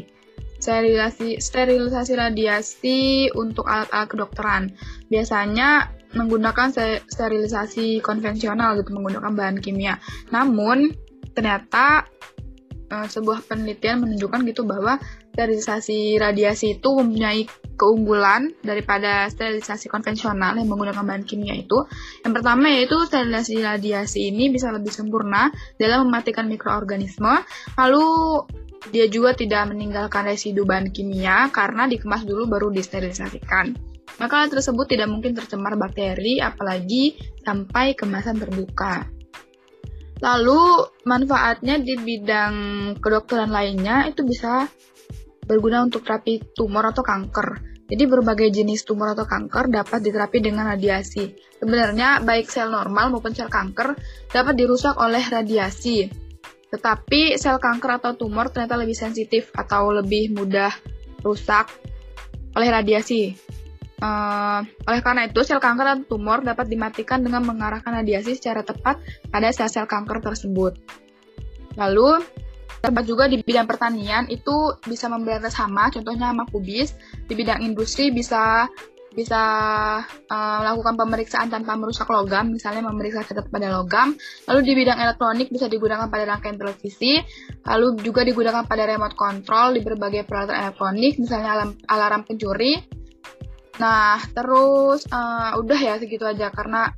Sterilisasi 0.57 1.37
sterilisasi 1.37 2.13
radiasi 2.17 2.99
untuk 3.35 3.67
alat-alat 3.69 4.09
kedokteran. 4.09 4.63
Biasanya 5.11 5.96
menggunakan 6.15 6.71
sterilisasi 7.07 7.99
konvensional 7.99 8.79
gitu 8.79 8.95
menggunakan 8.95 9.33
bahan 9.33 9.57
kimia. 9.59 9.99
Namun 10.31 10.91
ternyata 11.35 12.07
uh, 12.91 13.07
sebuah 13.07 13.43
penelitian 13.45 14.03
menunjukkan 14.03 14.47
gitu 14.47 14.63
bahwa 14.63 14.97
sterilisasi 15.37 16.17
radiasi 16.17 16.81
itu 16.81 16.89
mempunyai 16.97 17.45
keunggulan 17.77 18.57
daripada 18.65 19.29
sterilisasi 19.29 19.85
konvensional 19.85 20.57
yang 20.57 20.65
menggunakan 20.65 21.05
bahan 21.05 21.23
kimia 21.29 21.53
itu. 21.53 21.85
Yang 22.25 22.33
pertama 22.41 22.73
yaitu 22.73 22.97
sterilisasi 23.05 23.61
radiasi 23.61 24.19
ini 24.33 24.49
bisa 24.49 24.73
lebih 24.73 24.89
sempurna 24.89 25.53
dalam 25.77 26.09
mematikan 26.09 26.49
mikroorganisme. 26.49 27.45
Lalu 27.77 28.07
dia 28.89 29.05
juga 29.11 29.37
tidak 29.37 29.69
meninggalkan 29.69 30.25
residu 30.25 30.65
bahan 30.65 30.89
kimia 30.89 31.53
karena 31.53 31.85
dikemas 31.85 32.25
dulu 32.25 32.49
baru 32.49 32.73
disterilisasikan. 32.73 33.96
Maka 34.17 34.49
tersebut 34.49 34.89
tidak 34.89 35.09
mungkin 35.13 35.37
tercemar 35.37 35.77
bakteri 35.77 36.41
apalagi 36.41 37.17
sampai 37.45 37.93
kemasan 37.93 38.41
terbuka. 38.41 39.05
Lalu 40.17 40.89
manfaatnya 41.05 41.77
di 41.77 41.93
bidang 41.93 42.55
kedokteran 42.97 43.53
lainnya 43.53 44.09
itu 44.09 44.25
bisa 44.25 44.65
berguna 45.45 45.85
untuk 45.85 46.01
terapi 46.01 46.41
tumor 46.57 46.89
atau 46.89 47.05
kanker. 47.05 47.77
Jadi 47.87 48.03
berbagai 48.03 48.51
jenis 48.51 48.83
tumor 48.83 49.15
atau 49.15 49.23
kanker 49.23 49.71
dapat 49.71 50.03
diterapi 50.03 50.43
dengan 50.43 50.67
radiasi. 50.67 51.31
Sebenarnya 51.61 52.19
baik 52.19 52.51
sel 52.51 52.67
normal 52.67 53.15
maupun 53.15 53.31
sel 53.31 53.47
kanker 53.47 53.95
dapat 54.27 54.53
dirusak 54.59 54.99
oleh 54.99 55.23
radiasi. 55.23 56.11
Tetapi 56.67 57.39
sel 57.39 57.61
kanker 57.63 58.03
atau 58.03 58.11
tumor 58.19 58.51
ternyata 58.51 58.75
lebih 58.75 58.97
sensitif 58.97 59.55
atau 59.55 59.95
lebih 59.95 60.35
mudah 60.35 60.73
rusak 61.23 61.71
oleh 62.59 62.67
radiasi. 62.67 63.37
Uh, 63.97 64.61
oleh 64.85 65.01
karena 65.01 65.25
itu, 65.25 65.41
sel 65.41 65.57
kanker 65.57 65.85
atau 65.85 66.05
tumor 66.05 66.45
dapat 66.45 66.69
dimatikan 66.69 67.25
dengan 67.25 67.41
mengarahkan 67.41 67.97
radiasi 67.97 68.37
secara 68.37 68.61
tepat 68.61 69.01
pada 69.33 69.49
sel-sel 69.49 69.89
kanker 69.89 70.21
tersebut. 70.21 70.77
Lalu, 71.81 72.21
dapat 72.77 73.03
juga 73.09 73.25
di 73.25 73.41
bidang 73.41 73.65
pertanian 73.65 74.29
itu 74.29 74.77
bisa 74.85 75.09
memberikan 75.09 75.49
sama, 75.49 75.89
contohnya 75.89 76.29
sama 76.29 76.45
kubis. 76.45 76.93
Di 77.25 77.33
bidang 77.33 77.65
industri 77.65 78.13
bisa 78.13 78.69
bisa 79.17 79.41
uh, 80.05 80.57
melakukan 80.61 80.93
pemeriksaan 80.93 81.49
tanpa 81.49 81.73
merusak 81.73 82.05
logam, 82.05 82.53
misalnya 82.53 82.85
memeriksa 82.85 83.25
catat 83.25 83.49
pada 83.49 83.73
logam. 83.73 84.13
Lalu 84.45 84.59
di 84.61 84.73
bidang 84.77 85.01
elektronik 85.01 85.49
bisa 85.49 85.65
digunakan 85.65 86.05
pada 86.05 86.37
rangkaian 86.37 86.61
televisi, 86.61 87.17
lalu 87.65 87.97
juga 88.05 88.21
digunakan 88.21 88.61
pada 88.69 88.85
remote 88.85 89.17
control 89.17 89.73
di 89.73 89.81
berbagai 89.81 90.21
peralatan 90.29 90.69
elektronik, 90.69 91.17
misalnya 91.17 91.49
alarm, 91.57 91.71
alarm 91.89 92.21
pencuri, 92.29 92.77
Nah, 93.77 94.21
terus 94.33 95.05
uh, 95.09 95.57
udah 95.57 95.79
ya 95.79 95.93
segitu 96.01 96.25
aja. 96.25 96.49
Karena 96.49 96.89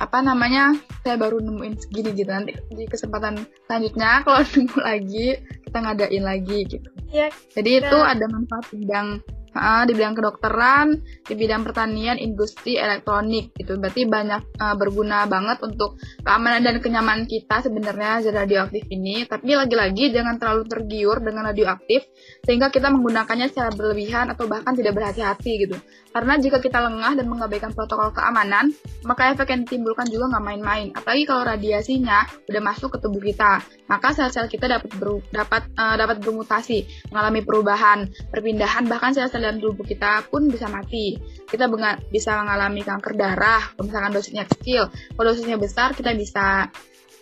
apa 0.00 0.24
namanya 0.24 0.72
saya 1.04 1.20
baru 1.20 1.40
nemuin 1.44 1.76
segini 1.76 2.16
gitu. 2.16 2.30
Nanti 2.32 2.56
di 2.72 2.84
kesempatan 2.88 3.44
selanjutnya 3.68 4.10
kalau 4.24 4.40
nemu 4.44 4.78
lagi 4.80 5.26
kita 5.68 5.78
ngadain 5.80 6.24
lagi 6.24 6.58
gitu. 6.68 6.88
Ya, 7.10 7.28
Jadi 7.52 7.84
itu 7.84 7.98
ada 7.98 8.24
manfaat 8.30 8.70
bidang 8.70 9.20
uh, 9.54 9.82
di 9.86 9.92
bidang 9.96 10.14
kedokteran, 10.16 10.86
di 11.26 11.34
bidang 11.34 11.62
pertanian, 11.66 12.16
industri, 12.16 12.76
elektronik 12.78 13.54
gitu. 13.56 13.78
Berarti 13.78 14.06
banyak 14.06 14.42
uh, 14.58 14.74
berguna 14.78 15.26
banget 15.26 15.62
untuk 15.62 15.98
keamanan 16.22 16.62
dan 16.62 16.76
kenyamanan 16.78 17.24
kita 17.26 17.62
sebenarnya 17.64 18.26
zat 18.26 18.34
radioaktif 18.34 18.86
ini. 18.90 19.26
Tapi 19.26 19.54
lagi-lagi 19.54 20.14
jangan 20.14 20.38
terlalu 20.38 20.64
tergiur 20.66 21.22
dengan 21.22 21.50
radioaktif 21.50 22.06
sehingga 22.46 22.70
kita 22.70 22.90
menggunakannya 22.90 23.50
secara 23.50 23.70
berlebihan 23.74 24.32
atau 24.32 24.46
bahkan 24.46 24.74
tidak 24.74 24.96
berhati-hati 24.96 25.52
gitu. 25.66 25.76
Karena 26.10 26.34
jika 26.42 26.58
kita 26.58 26.82
lengah 26.82 27.14
dan 27.14 27.26
mengabaikan 27.30 27.70
protokol 27.70 28.10
keamanan, 28.10 28.74
maka 29.06 29.30
efek 29.30 29.54
yang 29.54 29.62
ditimbulkan 29.62 30.10
juga 30.10 30.34
nggak 30.34 30.44
main-main. 30.44 30.86
Apalagi 30.90 31.22
kalau 31.22 31.46
radiasinya 31.46 32.26
udah 32.50 32.62
masuk 32.62 32.98
ke 32.98 32.98
tubuh 32.98 33.22
kita, 33.22 33.62
maka 33.86 34.10
sel-sel 34.10 34.50
kita 34.50 34.66
dapat 34.66 34.90
ber, 34.98 35.22
dapat 35.30 35.70
uh, 35.78 35.94
dapat 35.94 36.18
bermutasi, 36.18 36.84
mengalami 37.14 37.40
perubahan, 37.46 38.10
perpindahan, 38.34 38.90
bahkan 38.90 39.14
sel-sel 39.14 39.38
dalam 39.38 39.62
tubuh 39.62 39.86
kita 39.86 40.26
pun 40.26 40.50
bisa 40.50 40.66
mati. 40.66 41.14
Kita 41.46 41.70
bisa 42.10 42.42
mengalami 42.42 42.82
kanker 42.82 43.14
darah, 43.14 43.62
kalau 43.78 43.86
misalkan 43.86 44.10
dosisnya 44.10 44.44
kecil. 44.50 44.90
Kalau 44.90 45.26
dosisnya 45.30 45.56
besar, 45.62 45.94
kita 45.94 46.10
bisa 46.18 46.66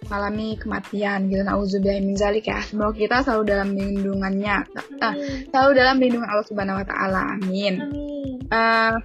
mengalami 0.07 0.55
kematian 0.61 1.27
gitu. 1.33 1.43
Nauzubillah 1.43 1.99
min 2.05 2.15
zalik 2.15 2.47
ya. 2.47 2.63
Semoga 2.63 2.95
kita 2.95 3.27
selalu 3.27 3.43
dalam 3.49 3.69
lindungannya. 3.75 4.57
Uh, 5.03 5.15
selalu 5.51 5.71
dalam 5.75 5.97
lindungan 5.99 6.29
Allah 6.31 6.47
Subhanahu 6.47 6.79
wa 6.79 6.87
taala. 6.87 7.39
Amin. 7.39 7.75
Amin 7.83 8.09
uh, 8.53 8.97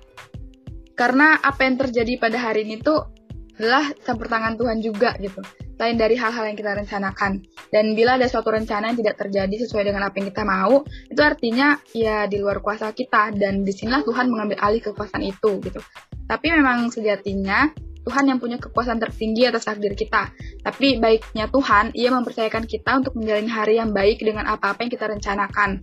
karena 0.93 1.41
apa 1.41 1.61
yang 1.65 1.75
terjadi 1.79 2.13
pada 2.21 2.37
hari 2.39 2.65
ini 2.67 2.79
tuh 2.79 3.09
adalah 3.57 3.93
campur 4.01 4.27
tangan 4.29 4.57
Tuhan 4.57 4.81
juga 4.81 5.13
gitu 5.21 5.41
lain 5.77 5.99
dari 5.99 6.15
hal-hal 6.15 6.47
yang 6.47 6.57
kita 6.57 6.79
rencanakan 6.79 7.43
dan 7.73 7.85
bila 7.91 8.15
ada 8.15 8.29
suatu 8.31 8.55
rencana 8.55 8.93
yang 8.93 8.97
tidak 9.03 9.19
terjadi 9.19 9.67
sesuai 9.67 9.91
dengan 9.91 10.07
apa 10.07 10.15
yang 10.21 10.27
kita 10.31 10.43
mau 10.47 10.85
itu 11.11 11.21
artinya 11.21 11.75
ya 11.91 12.23
di 12.29 12.39
luar 12.39 12.63
kuasa 12.63 12.95
kita 12.95 13.35
dan 13.35 13.67
di 13.67 13.73
sinilah 13.75 14.05
Tuhan 14.05 14.31
mengambil 14.31 14.57
alih 14.63 14.79
kekuasaan 14.79 15.21
itu 15.27 15.59
gitu 15.59 15.81
tapi 16.29 16.55
memang 16.55 16.87
sejatinya 16.87 17.67
Tuhan 18.03 18.27
yang 18.27 18.39
punya 18.39 18.59
kekuasaan 18.59 18.99
tertinggi 18.99 19.47
atas 19.47 19.67
takdir 19.67 19.95
kita. 19.95 20.31
Tapi 20.63 20.99
baiknya 20.99 21.47
Tuhan, 21.47 21.95
ia 21.95 22.11
mempercayakan 22.11 22.67
kita 22.67 22.99
untuk 22.99 23.15
menjalani 23.15 23.49
hari 23.49 23.79
yang 23.79 23.95
baik 23.95 24.19
dengan 24.19 24.47
apa-apa 24.47 24.83
yang 24.83 24.91
kita 24.91 25.05
rencanakan. 25.07 25.79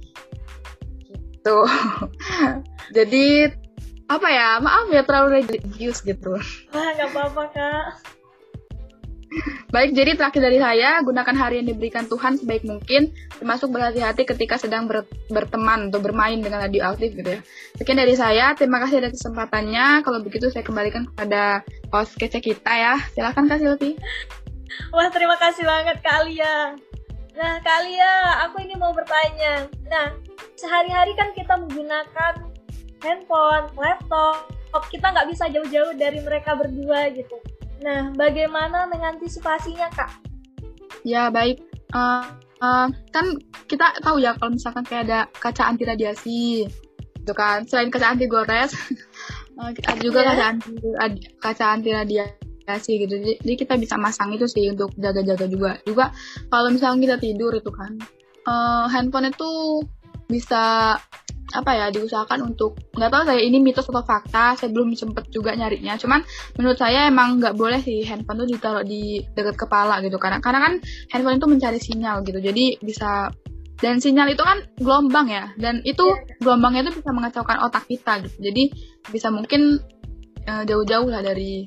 Gitu. 1.08 1.58
Jadi 2.96 3.26
apa 4.10 4.28
ya? 4.28 4.60
Maaf 4.60 4.92
ya 4.92 5.02
terlalu 5.02 5.40
religius 5.40 6.04
gitu. 6.04 6.36
Ah 6.76 6.92
nggak 6.92 7.08
apa-apa 7.16 7.42
kak 7.56 7.86
Baik, 9.70 9.94
jadi 9.94 10.18
terakhir 10.18 10.42
dari 10.42 10.58
saya, 10.58 10.98
gunakan 11.06 11.34
hari 11.38 11.62
yang 11.62 11.70
diberikan 11.70 12.02
Tuhan 12.10 12.34
sebaik 12.34 12.66
mungkin, 12.66 13.14
termasuk 13.38 13.70
berhati-hati 13.70 14.26
ketika 14.26 14.58
sedang 14.58 14.90
ber 14.90 15.06
berteman 15.30 15.94
atau 15.94 16.02
bermain 16.02 16.42
dengan 16.42 16.66
radioaktif 16.66 17.14
gitu 17.14 17.38
ya. 17.38 17.40
Sekian 17.78 18.02
dari 18.02 18.18
saya, 18.18 18.58
terima 18.58 18.82
kasih 18.82 18.98
atas 18.98 19.22
kesempatannya. 19.22 20.02
Kalau 20.02 20.18
begitu 20.26 20.50
saya 20.50 20.66
kembalikan 20.66 21.06
kepada 21.14 21.62
host 21.94 22.18
kece 22.18 22.42
kita 22.42 22.72
ya. 22.74 22.98
Silahkan 23.14 23.46
Kak 23.46 23.62
Silvi. 23.62 23.94
Wah, 24.90 25.06
terima 25.14 25.38
kasih 25.38 25.62
banget 25.62 26.02
Kak 26.02 26.26
Alia. 26.26 26.74
Nah, 27.38 27.62
Kak 27.62 27.86
Alia, 27.86 28.44
aku 28.50 28.66
ini 28.66 28.74
mau 28.74 28.90
bertanya. 28.90 29.70
Nah, 29.86 30.10
sehari-hari 30.58 31.14
kan 31.14 31.30
kita 31.38 31.54
menggunakan 31.54 32.34
handphone, 33.00 33.70
laptop, 33.78 34.50
kita 34.90 35.06
nggak 35.10 35.28
bisa 35.30 35.46
jauh-jauh 35.50 35.94
dari 35.94 36.18
mereka 36.22 36.58
berdua 36.58 37.14
gitu. 37.14 37.38
Nah, 37.80 38.12
bagaimana 38.12 38.84
mengantisipasinya, 38.88 39.88
Kak? 39.92 40.10
Ya, 41.04 41.32
baik. 41.32 41.64
Uh, 41.96 42.22
uh, 42.60 42.86
kan 43.10 43.26
kita 43.66 43.96
tahu 44.04 44.20
ya 44.20 44.36
kalau 44.36 44.54
misalkan 44.54 44.84
kayak 44.84 45.08
ada 45.08 45.20
kaca 45.40 45.64
anti 45.64 45.88
radiasi, 45.88 46.68
gitu 47.20 47.32
kan. 47.32 47.64
Selain 47.64 47.88
kaca 47.88 48.12
anti 48.12 48.28
gores, 48.28 48.76
uh, 49.56 49.72
ada 49.90 50.00
juga 50.00 50.20
yeah. 50.24 50.28
kaca 50.32 50.44
anti 50.52 50.70
kaca 51.40 51.64
anti 51.72 51.90
radiasi 51.92 52.92
gitu. 53.00 53.14
Jadi 53.40 53.54
kita 53.56 53.74
bisa 53.80 53.96
masang 53.96 54.36
itu 54.36 54.44
sih 54.44 54.68
untuk 54.68 54.92
jaga-jaga 55.00 55.48
juga. 55.48 55.72
Juga 55.88 56.12
kalau 56.52 56.68
misalkan 56.68 57.00
kita 57.00 57.16
tidur 57.16 57.56
itu 57.56 57.70
kan, 57.72 57.96
uh, 58.44 58.86
handphone 58.92 59.32
itu 59.32 59.82
bisa 60.30 60.94
apa 61.50 61.70
ya 61.74 61.86
diusahakan 61.90 62.54
untuk 62.54 62.78
nggak 62.94 63.10
tahu 63.10 63.22
saya 63.26 63.40
ini 63.42 63.58
mitos 63.58 63.88
atau 63.90 64.04
fakta 64.04 64.54
saya 64.54 64.70
belum 64.70 64.94
sempet 64.94 65.28
juga 65.34 65.54
nyarinya. 65.54 65.98
Cuman 65.98 66.22
menurut 66.56 66.78
saya 66.78 67.10
emang 67.10 67.42
nggak 67.42 67.54
boleh 67.58 67.80
sih 67.82 68.06
handphone 68.06 68.44
tuh 68.44 68.48
ditaruh 68.50 68.84
di 68.86 69.24
dekat 69.34 69.56
kepala 69.58 69.98
gitu. 70.04 70.16
Karena 70.16 70.38
karena 70.38 70.60
kan 70.62 70.72
handphone 71.10 71.38
itu 71.38 71.48
mencari 71.48 71.78
sinyal 71.82 72.22
gitu. 72.26 72.38
Jadi 72.38 72.78
bisa 72.82 73.30
dan 73.80 73.96
sinyal 73.96 74.32
itu 74.32 74.42
kan 74.44 74.66
gelombang 74.78 75.28
ya. 75.30 75.50
Dan 75.56 75.82
itu 75.82 76.04
yeah. 76.04 76.38
gelombangnya 76.42 76.90
itu 76.90 77.02
bisa 77.02 77.10
mengacaukan 77.10 77.58
otak 77.64 77.84
kita 77.90 78.22
gitu. 78.26 78.36
Jadi 78.50 78.62
bisa 79.10 79.32
mungkin 79.32 79.80
uh, 80.46 80.62
jauh-jauh 80.66 81.08
lah 81.08 81.24
dari 81.24 81.66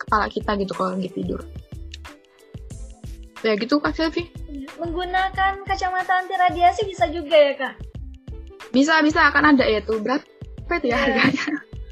kepala 0.00 0.28
kita 0.28 0.58
gitu 0.60 0.72
kalau 0.76 0.98
lagi 0.98 1.10
tidur. 1.12 1.40
Ya 3.44 3.60
gitu 3.60 3.76
kak 3.76 3.92
Selvi 3.92 4.44
menggunakan 4.78 5.62
kacamata 5.66 6.24
anti 6.24 6.34
radiasi 6.34 6.82
bisa 6.88 7.06
juga 7.10 7.36
ya 7.36 7.52
kak 7.58 7.74
bisa 8.74 8.98
bisa 9.06 9.30
akan 9.30 9.54
ada 9.54 9.64
ya 9.64 9.80
tuh 9.86 10.02
berapa 10.02 10.26
itu 10.74 10.90
ya 10.90 10.92
iya. 10.92 10.96
harganya 10.98 11.44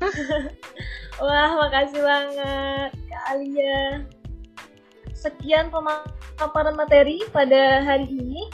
wah 1.23 1.51
makasih 1.62 2.03
banget 2.03 2.90
kak 3.07 3.25
Alia 3.31 4.03
sekian 5.14 5.71
pemaparan 5.71 6.75
materi 6.75 7.23
pada 7.31 7.87
hari 7.87 8.11
ini 8.11 8.51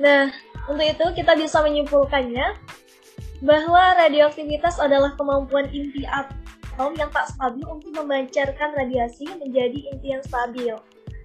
nah 0.00 0.32
untuk 0.64 0.88
itu 0.88 1.06
kita 1.20 1.36
bisa 1.36 1.60
menyimpulkannya 1.60 2.56
bahwa 3.44 3.92
radioaktivitas 4.00 4.80
adalah 4.80 5.12
kemampuan 5.20 5.68
inti 5.68 6.08
atom 6.08 6.96
yang 6.96 7.12
tak 7.12 7.28
stabil 7.36 7.68
untuk 7.68 7.92
memancarkan 7.92 8.72
radiasi 8.72 9.28
menjadi 9.36 9.78
inti 9.92 10.16
yang 10.16 10.24
stabil. 10.24 10.72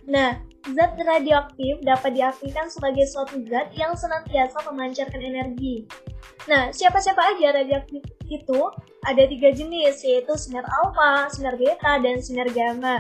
Nah, 0.04 0.44
zat 0.76 0.94
radioaktif 1.00 1.80
dapat 1.82 2.20
diartikan 2.20 2.68
sebagai 2.68 3.08
suatu 3.08 3.40
zat 3.48 3.72
yang 3.74 3.96
senantiasa 3.96 4.60
memancarkan 4.68 5.22
energi. 5.24 5.88
Nah, 6.52 6.74
siapa-siapa 6.76 7.36
aja 7.36 7.64
radioaktif 7.64 8.04
itu 8.28 8.62
ada 9.08 9.24
tiga 9.26 9.50
jenis, 9.56 10.04
yaitu 10.04 10.34
sinar 10.36 10.68
alfa, 10.84 11.32
sinar 11.32 11.56
beta, 11.56 11.98
dan 12.04 12.20
sinar 12.20 12.48
gamma. 12.52 13.00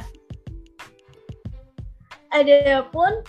Adapun 2.30 3.26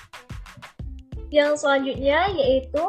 yang 1.32 1.56
selanjutnya 1.56 2.28
yaitu 2.36 2.84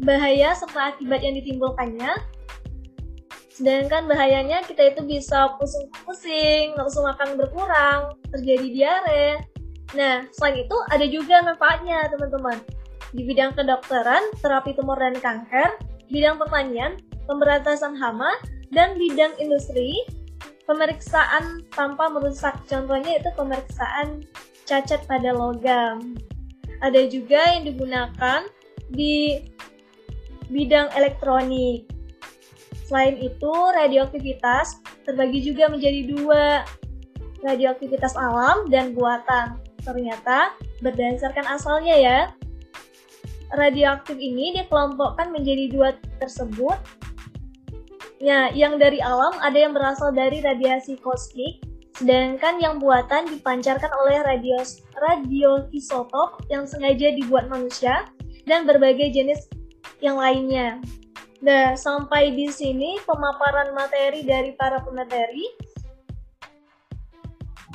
bahaya 0.00 0.56
serta 0.56 0.96
akibat 0.96 1.20
yang 1.20 1.36
ditimbulkannya. 1.36 2.16
Sedangkan 3.52 4.08
bahayanya 4.08 4.64
kita 4.64 4.88
itu 4.96 5.04
bisa 5.04 5.52
pusing-pusing, 5.60 6.72
nafsu 6.80 7.04
makan 7.04 7.36
berkurang, 7.36 8.16
terjadi 8.32 8.66
diare. 8.72 9.49
Nah, 9.94 10.22
selain 10.30 10.62
itu 10.62 10.76
ada 10.90 11.06
juga 11.06 11.42
manfaatnya 11.42 12.06
teman-teman. 12.10 12.58
Di 13.10 13.26
bidang 13.26 13.58
kedokteran, 13.58 14.22
terapi 14.38 14.78
tumor 14.78 15.02
dan 15.02 15.18
kanker, 15.18 15.82
bidang 16.14 16.38
pertanian, 16.38 16.94
pemberantasan 17.26 17.98
hama, 17.98 18.38
dan 18.70 18.94
bidang 18.94 19.34
industri, 19.42 20.06
pemeriksaan 20.62 21.66
tanpa 21.74 22.06
merusak. 22.06 22.54
Contohnya 22.70 23.18
itu 23.18 23.30
pemeriksaan 23.34 24.22
cacat 24.62 25.02
pada 25.10 25.34
logam. 25.34 26.14
Ada 26.78 27.10
juga 27.10 27.42
yang 27.50 27.66
digunakan 27.66 28.46
di 28.94 29.42
bidang 30.46 30.94
elektronik. 30.94 31.90
Selain 32.86 33.18
itu, 33.18 33.54
radioaktivitas 33.74 34.78
terbagi 35.02 35.42
juga 35.42 35.66
menjadi 35.70 36.10
dua, 36.10 36.62
radioaktivitas 37.42 38.14
alam 38.14 38.70
dan 38.70 38.94
buatan. 38.94 39.69
Ternyata 39.80 40.54
berdasarkan 40.84 41.46
asalnya 41.48 41.96
ya, 41.96 42.18
radioaktif 43.56 44.16
ini 44.16 44.56
dikelompokkan 44.60 45.32
menjadi 45.32 45.72
dua 45.72 45.88
tersebut. 46.20 46.76
Ya, 48.20 48.52
yang 48.52 48.76
dari 48.76 49.00
alam 49.00 49.32
ada 49.40 49.56
yang 49.56 49.72
berasal 49.72 50.12
dari 50.12 50.44
radiasi 50.44 51.00
kosmik 51.00 51.64
Sedangkan 52.00 52.56
yang 52.64 52.80
buatan 52.80 53.28
dipancarkan 53.28 53.92
oleh 53.92 54.24
radio 54.24 54.56
radioisotop 54.96 56.48
yang 56.48 56.64
sengaja 56.64 57.12
dibuat 57.12 57.52
manusia 57.52 58.08
dan 58.48 58.64
berbagai 58.64 59.12
jenis 59.12 59.44
yang 60.00 60.16
lainnya. 60.16 60.80
Nah, 61.44 61.76
sampai 61.76 62.32
di 62.32 62.48
sini 62.48 62.96
pemaparan 63.04 63.76
materi 63.76 64.24
dari 64.24 64.56
para 64.56 64.80
pemateri. 64.80 65.44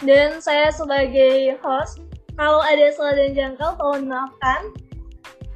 Dan 0.04 0.44
saya 0.44 0.74
sebagai 0.76 1.56
host, 1.64 2.04
kalau 2.36 2.60
ada 2.60 2.92
salah 2.92 3.16
dan 3.16 3.32
jangkau 3.32 3.80
tolong 3.80 4.12
maafkan 4.12 4.76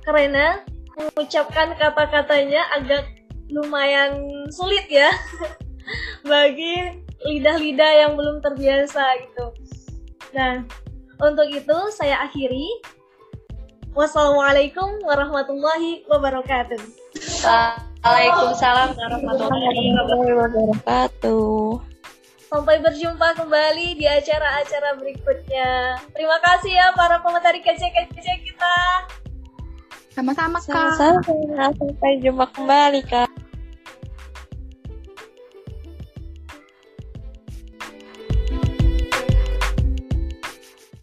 karena 0.07 0.63
mengucapkan 0.95 1.75
kata-katanya 1.75 2.63
agak 2.75 3.03
lumayan 3.51 4.23
sulit 4.51 4.87
ya 4.87 5.11
bagi 6.31 7.03
lidah-lidah 7.27 7.91
yang 8.07 8.11
belum 8.15 8.39
terbiasa 8.39 9.03
gitu. 9.27 9.51
Nah, 10.31 10.63
untuk 11.19 11.47
itu 11.51 11.77
saya 11.91 12.23
akhiri. 12.23 12.79
Wassalamualaikum 13.91 15.01
warahmatullahi 15.03 16.05
wabarakatuh. 16.07 16.79
Waalaikumsalam 17.43 18.95
warahmatullahi 18.95 19.91
wabarakatuh. 19.97 21.88
Sampai 22.49 22.81
berjumpa 22.81 23.37
kembali 23.37 23.93
di 23.93 24.09
acara-acara 24.09 24.97
berikutnya. 24.97 26.01
Terima 26.17 26.41
kasih 26.41 26.73
ya 26.73 26.89
para 26.97 27.21
pemateri 27.21 27.61
kece-kece 27.61 28.41
kita. 28.41 28.77
Sama-sama, 30.09 30.57
Kak. 30.57 30.97
Sama-sama. 30.97 31.21
Sampai 31.77 32.17
jumpa 32.25 32.49
kembali, 32.49 33.05
Kak. 33.05 33.28